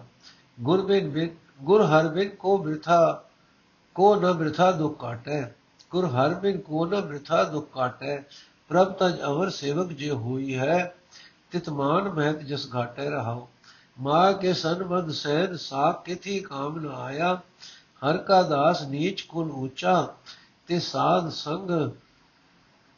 ਗੁਰ 0.61 0.85
ਬਿਨ 0.87 1.11
ਬਿਨ 1.11 1.29
ਗੁਰ 1.63 1.83
ਹਰ 1.83 2.09
ਬਿਨ 2.09 2.29
ਕੋ 2.29 2.57
ਬਿਰਥਾ 2.59 3.25
ਕੋ 3.99 4.17
ਨ 4.17 4.33
ਬਿਰਥਾ 4.33 4.73
ਦੁਖ 4.73 5.01
ਕਾਟੈ 5.01 5.43
ਗੁਰ 5.91 6.07
ਹਰ 6.07 6.35
ਬਿਨ 6.35 6.61
ਕੋ 6.61 6.87
ਨ 6.87 7.01
ਬਿਰਥਾ 7.01 7.45
ਦੁਖ 7.45 7.69
ਕਾਟੈ 7.75 8.23
ਪ੍ਰਭ 8.69 8.93
ਤਜ 8.93 9.23
ਅਵਰ 9.23 9.51
ਸੇਵਕ 9.51 9.89
ਜੇ 9.89 10.11
ਹੋਈ 10.11 10.59
ਹੈ 10.59 10.95
ਤਿਤਮਾਨ 11.51 12.09
ਮਹਿਤ 12.09 12.39
ਜਸ 12.39 12.69
ਘਾਟੇ 12.75 13.11
ਰਹਾਓ 13.11 13.49
ਮਾਂ 14.01 14.33
ਕੇ 14.33 14.53
ਸੰਬੰਧ 14.53 15.11
ਸਹਿਦ 15.11 15.57
ਸਾਖ 15.57 16.05
ਕਿਥੀ 16.05 16.41
ਕਾਮ 16.41 16.79
ਨ 16.79 16.89
ਆਇਆ, 16.89 17.41
ਹਰ 18.05 18.17
ਕਾ 18.17 18.43
ਦਾਸ 18.43 18.83
ਨੀਚ 18.83 19.23
ਕੁਲ 19.23 19.51
ਉੱਚਾ 19.51 20.15
ਤੇ 20.67 20.79
ਸਾਧ 20.79 21.31
ਸੰਗ, 21.31 21.91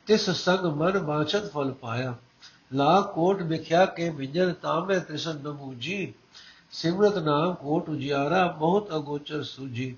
ਤਿਸ 0.07 0.31
ਸੰਗ 0.31 0.67
ਮਨ 0.67 0.99
ਬਾਛਤ 0.99 1.51
ਫਲ 1.53 1.73
ਪਾਇਆ। 1.73 2.15
ਲਾ 2.73 3.01
ਕੋਟ 3.01 3.43
ਵਿਖਿਆ 3.43 3.87
ਕੇ 3.87 4.09
ਵਿਜਰ 4.09 4.53
ਤਾਮੇ 4.53 4.99
ਤ੍ਰਿਸ਼ਨ 4.99 5.37
ਨਮੂਜੀ, 5.37 6.15
ਸਿਮਰਤ 6.71 7.19
ਨਾਮ 7.19 7.55
ਕੋਟ 7.55 7.89
ਉਜਿਆਰਾ, 7.89 8.47
ਬਹੁਤ 8.47 8.95
ਅਗੋਚਰ 8.97 9.43
ਸੂਜੀ 9.43 9.97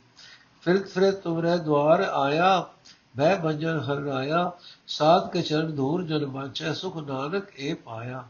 ਫਿਰਤ 0.63 0.87
ਫਿਰਤ 0.87 1.15
ਤੁਮਰੇ 1.15 1.57
ਦਵਾਰ 1.59 2.01
ਆਇਆ, 2.01 2.69
ਬਹਿ 3.17 3.39
ਬੰਜਨ 3.39 3.79
ਹਰ 3.79 3.97
ਰਾਇਆ 3.97 4.51
ਸਾਧ 4.87 5.31
ਕੇ 5.31 5.43
ਚਰਨ 5.43 5.75
ਧੂਰ 5.75 6.03
ਜਨ 6.03 6.27
ਬਾਚੈ 6.27 6.73
ਸੁਖ 6.73 6.97
ਨਾਨਕ 6.97 7.61
ਏ 7.61 7.75
ਪਾਇਆ। 7.75 8.25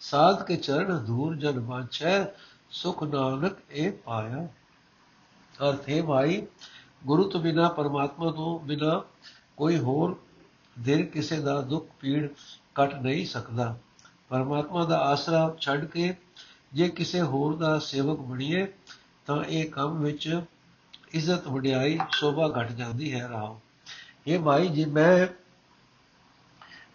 ਸਾਧ 0.00 0.42
ਕੇ 0.42 0.56
ਚਰਨ 0.56 1.04
ਧੂਰ 1.04 1.36
ਜਨ 1.36 1.60
ਬਾਚੈ 1.60 2.24
ਸੁਖ 2.70 3.02
ਨਾਨਕ 3.02 3.56
ਏ 3.70 3.90
ਪਾਇਆ। 3.90 4.48
ਅਰਥ 5.68 5.88
ਹੈ 5.88 6.02
ਭਾਈ, 6.02 6.46
ਗੁਰੂ 7.06 7.28
ਤੋਂ 7.30 7.40
ਬਿਨਾ, 7.40 7.68
ਪਰਮਾਤਮਾ 7.68 8.30
ਤੋਂ 8.30 8.58
ਬਿਨਾ 8.60 9.02
ਕੋਈ 9.56 9.78
ਹੋਰ 9.78 10.16
ਦਿਲ 10.76 11.04
ਕਿਸੇ 11.06 11.40
ਦਾ 11.40 11.60
ਦੁੱਖ 11.60 11.86
ਪੀੜ 12.00 12.28
ਕੱਟ 12.74 12.94
ਨਹੀਂ 12.94 13.26
ਸਕਦਾ। 13.26 13.76
ਪਰਮਾਤਮਾ 14.28 14.84
ਦਾ 14.84 14.98
ਆਸਰਾ 14.98 15.54
ਛੱਡ 15.60 15.84
ਕੇ 15.84 16.14
ਜੇ 16.72 16.88
ਕਿਸੇ 16.88 17.22
ਹੋਰ 17.22 17.56
ਦਾ 17.56 17.78
ਸੇਵਕ 17.78 18.18
ਬਣੀਏ, 18.18 18.66
ਤਾਂ 19.26 19.44
ਇਹ 19.44 19.70
ਕੰਮ 19.70 20.00
ਵਿੱਚ 20.00 20.40
ਇੱਜ਼ਤ 21.14 21.48
ਵਡਿਆਈ 21.48 21.98
ਸ਼ੋਭਾ 22.10 22.48
ਘਟ 22.48 22.72
ਜਾਂਦੀ 22.72 23.12
ਹੈ 23.14 23.28
ਰਾਹ 23.28 23.54
ਇਹ 24.26 24.38
ਭਾਈ 24.38 24.68
ਜੀ 24.68 24.84
ਮੈਂ 24.84 25.26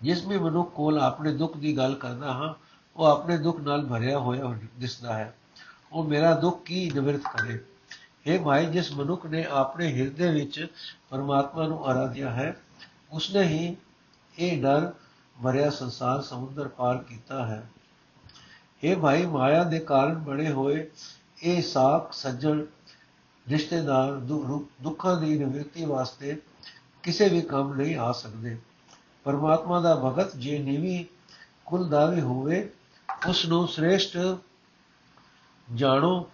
ਜਿਸ 0.03 0.25
ਵੀ 0.25 0.37
ਮਨੁੱਖ 0.37 0.73
ਕੋਲ 0.73 0.99
ਆਪਣੇ 0.99 1.33
ਦੁੱਖ 1.33 1.57
ਦੀ 1.57 1.77
ਗੱਲ 1.77 1.95
ਕਰਦਾ 1.95 2.33
ਹਾਂ, 2.33 2.53
ਉਹ 2.95 3.05
ਆਪਣੇ 3.05 3.37
ਦੁੱਖ 3.37 3.59
ਨਾਲ 3.59 3.85
ਭਰਿਆ 3.85 4.19
ਹੋਇਆ 4.19 4.53
ਦਿਸਦਾ 4.79 5.13
ਹੈ। 5.13 5.33
ਉਹ 5.91 6.03
ਮੇਰਾ 6.03 6.33
ਦੁੱਖ 6.35 6.63
ਕੀ 6.63 6.91
ਨਿਵਰਤ 6.93 7.21
ਕਰੇ? 7.21 7.59
ਇਹ 8.25 8.39
ਭਾਈ 8.39 8.65
ਜਿਸ 8.65 8.91
ਮਨੁੱਖ 8.91 9.25
ਨੇ 9.25 9.45
ਆਪਣੇ 9.45 9.91
ਹਿਰਦੇ 9.93 10.31
ਵਿੱਚ 10.31 10.67
ਪਰਮਾਤਮਾ 11.09 11.67
ਨੂੰ 11.67 11.85
ਆਰਾਧਿਆ 11.85 12.31
ਹੈ, 12.31 12.55
ਉਸਨੇ 13.11 13.43
ਹੀ 13.43 13.75
ਇਹ 14.39 14.61
ਡਰ 14.61 14.91
ਭਰਿਆ 15.43 15.69
ਸੰਸਾਰ 15.69 16.21
ਸਮੁੰਦਰ 16.21 16.67
ਪਾਰ 16.67 16.97
ਕੀਤਾ 16.97 17.45
ਹੈ। 17.45 17.69
ਇਹ 18.83 18.95
ਭਾਈ 18.97 19.25
ਮਾਇਆ 19.25 19.63
ਦੇ 19.63 19.79
ਕਾਰਨ 19.79 20.15
ਬਣੇ 20.15 20.51
ਹੋਏ 20.51 20.89
ਇਹ 21.43 21.61
ਸਾਖ, 21.61 22.13
ਸੱਜਣ 22.13 22.65
ਰਿਸ਼ਤੇਦਾਰ 23.49 24.13
ਦੁੱਖਾਂ 24.83 25.15
ਦੀ 25.21 25.37
ਨਿਵਰਤੀ 25.39 25.85
ਵਾਸਤੇ 25.85 26.35
ਕਿਸੇ 27.03 27.27
ਵੀ 27.29 27.41
ਕੰਮ 27.41 27.73
ਨਹੀਂ 27.73 27.95
ਆ 27.95 28.11
ਸਕਦੇ। 28.11 28.57
ਪਰਮਾਤਮਾ 29.25 29.79
ਦਾ 29.81 29.95
ਭਗਤ 29.95 30.35
ਜੇ 30.35 30.57
ਨੀਵੀ 30.59 31.05
ਕੁਲ 31.65 31.87
ਦਾਵੀ 31.89 32.21
ਹੋਵੇ 32.21 32.69
ਉਸ 33.29 33.45
ਨੂੰ 33.45 33.67
ਸ੍ਰੇਸ਼ਟ 33.67 34.17
ਜਾਣੋ, 35.67 36.29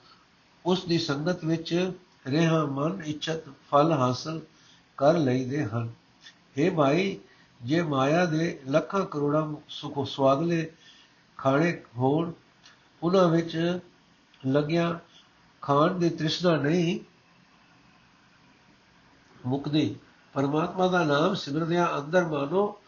ਉਸ 0.65 0.85
ਦੀ 0.85 0.97
ਸੰਗਤ 0.97 1.43
ਵਿੱਚ 1.45 1.73
ਰਹਿ, 2.27 2.65
ਮਨ, 2.67 3.01
ਇੱਛਤ, 3.05 3.49
ਫਲ 3.71 3.91
ਹਾਸਲ 3.91 4.41
ਕਰ 4.97 5.17
ਲਈਦੇ 5.17 5.63
ਹਨ। 5.65 5.89
हे 6.57 6.73
ਭਾਈ 6.75 7.17
ਜੇ 7.61 7.81
ਮਾਇਆ 7.81 8.25
ਦੇ 8.25 8.59
ਲੱਖਾਂ 8.67 9.05
ਕਰੋੜਾਂ 9.05 9.47
ਸੁਖ 9.69 10.07
ਸਵਾਦਲੇ 10.07 10.71
ਖਾਣੇ 11.37 11.81
ਹੋਣ, 11.97 12.31
ਉਹਨਾਂ 13.03 13.27
ਵਿੱਚ 13.29 13.79
ਲੱਗਿਆ 14.43 14.99
ਖਾਣ 15.63 15.99
ਦੀ 15.99 16.09
ਤ੍ਰਿਸ਼ਨਾ 16.09 16.55
ਨਹੀਂ 16.57 16.99
ਮੁਕਦੀ 19.45 19.95
ਪਰਮਾਤਮਾ 20.33 20.87
ਦਾ 20.87 21.03
ਨਾਮ 21.03 21.35
ਸਿਮਰਦਿਆਂ 21.35 21.87
ਅੰਦਰ 21.97 22.25
ਮਾਨੋ 22.25 22.81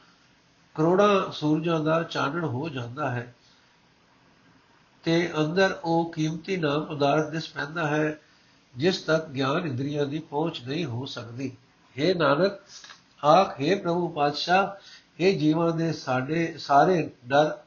ਕਰੋੜਾਂ 0.76 1.32
ਸੂਰਜਾਂ 1.32 1.80
ਦਾ 1.80 2.04
ਚਾਨਣ 2.04 2.44
ਹੋ 2.44 2.70
ਜਾਂਦਾ 2.70 3.12
ਹੈ। 3.12 3.36
ਤੇ 5.04 5.32
ਅੰਦਰ 5.38 5.80
ਉਹ 5.84 6.14
ਕੀਮਤੀ 6.14 6.58
ਨਾਮ 6.58 6.86
ਪਦਾਰਥ 6.86 7.30
ਦਿਸ 7.30 7.50
ਪੈਂਦਾ 7.50 7.88
ਹੈ, 7.88 8.20
ਜਿਸ 8.78 9.02
ਤੱਕ 9.02 9.26
ਗਿਆਨ 9.26 9.68
ਇੰਦਰੀਆਂ 9.68 10.06
ਦੀ 10.06 10.20
ਪਹੁੰਚ 10.20 10.62
ਨਹੀਂ 10.62 10.86
ਹੋ 10.86 11.06
ਸਕਦੀ। 11.06 11.58
हे 11.96 12.18
ਨਾਨਕ, 12.18 12.52
ਆਖ 13.26 13.62
हे 13.62 13.82
ਪ੍ਰਭੂ 13.82 14.08
ਪਾਤਸ਼ਾਹ 14.08 14.68
ਇਹ 15.20 15.40
ਜੀਵਾਂ 15.40 15.72
ਦੇ 15.72 15.94
ਸਾਡੇ 15.94 16.58
ਸਾਰੇ 16.58 17.12
ਡਰ 17.28 17.58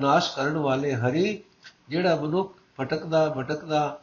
ਨਾਸ਼ 0.00 0.36
ਕਰਨ 0.36 0.56
ਵਾਲੇ 0.56 0.94
ਹਰੀ, 0.94 1.44
ਜਿਹੜਾ 1.88 2.16
ਮਨੁੱਖ 2.16 2.55
ਭਟਕਦਾ 2.80 3.34
ਭਟਕਦਾ, 3.38 4.00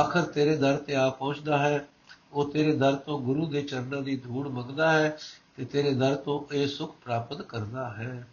ਆਖਰ 0.00 0.22
ਤੇਰੇ 0.22 0.56
ਦਰ 0.56 0.76
ਤੇ 0.76 0.94
ਆ 0.94 1.10
ਪਹੁੰਚਦਾ 1.10 1.58
ਹੈ। 1.58 1.88
ਉਹ 2.32 2.50
ਤੇਰੇ 2.50 2.76
ਦਰ 2.76 2.94
ਤੋਂ 2.94 3.20
ਗੁਰੂ 3.20 3.46
ਦੇ 3.46 3.62
ਚਰਨਾਂ 3.62 4.02
ਦੀ 4.02 4.16
ਧੂੜ 4.16 4.48
ਮੰਗਦਾ 4.48 4.92
ਹੈ 4.92 5.18
ਤੇ 5.56 5.64
ਤੇਰੇ 5.64 5.94
ਦਰ 5.94 6.14
ਤੋਂ 6.14 6.54
ਇਹ 6.54 6.68
ਸੁਖ 6.68 6.96
ਪ੍ਰਾਪਤ 7.04 7.42
ਕਰਦਾ 7.42 7.92
ਹੈ। 7.92 8.28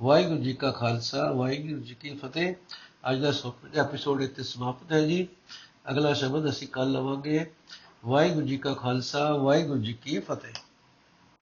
ਵਾਹਿਗੁਰੂ 0.00 0.38
ਜੀ 0.38 0.52
ਕਾ 0.52 0.70
ਖਾਲਸਾ, 0.70 1.32
ਵਾਹਿਗੁਰੂ 1.32 1.80
ਜੀ 1.80 1.94
ਕੀ 1.94 2.14
ਫਤਿਹ। 2.14 2.54
ਅੱਜ 3.10 3.18
ਦਾ 3.18 3.32
ਐਪੀਸੋਡ 3.80 4.22
ਇੱਥੇ 4.22 4.42
ਸਮਾਪਤ 4.42 4.92
ਹੈ 4.92 5.00
ਜੀ। 5.00 5.28
ਅਗਲਾ 5.90 6.12
ਸ਼ਬਦ 6.12 6.50
ਅਸੀਂ 6.50 6.68
ਕੱਲ 6.68 6.92
ਲਵਾਂਗੇ। 6.92 7.50
ਵਾਹਿਗੁਰੂ 8.04 8.46
ਜੀ 8.46 8.56
ਕਾ 8.56 8.74
ਖਾਲਸਾ, 8.74 9.36
ਵਾਹਿਗੁਰੂ 9.36 9.82
ਜੀ 9.82 9.92
ਕੀ 9.92 10.18
ਫਤਿਹ। 10.18 10.67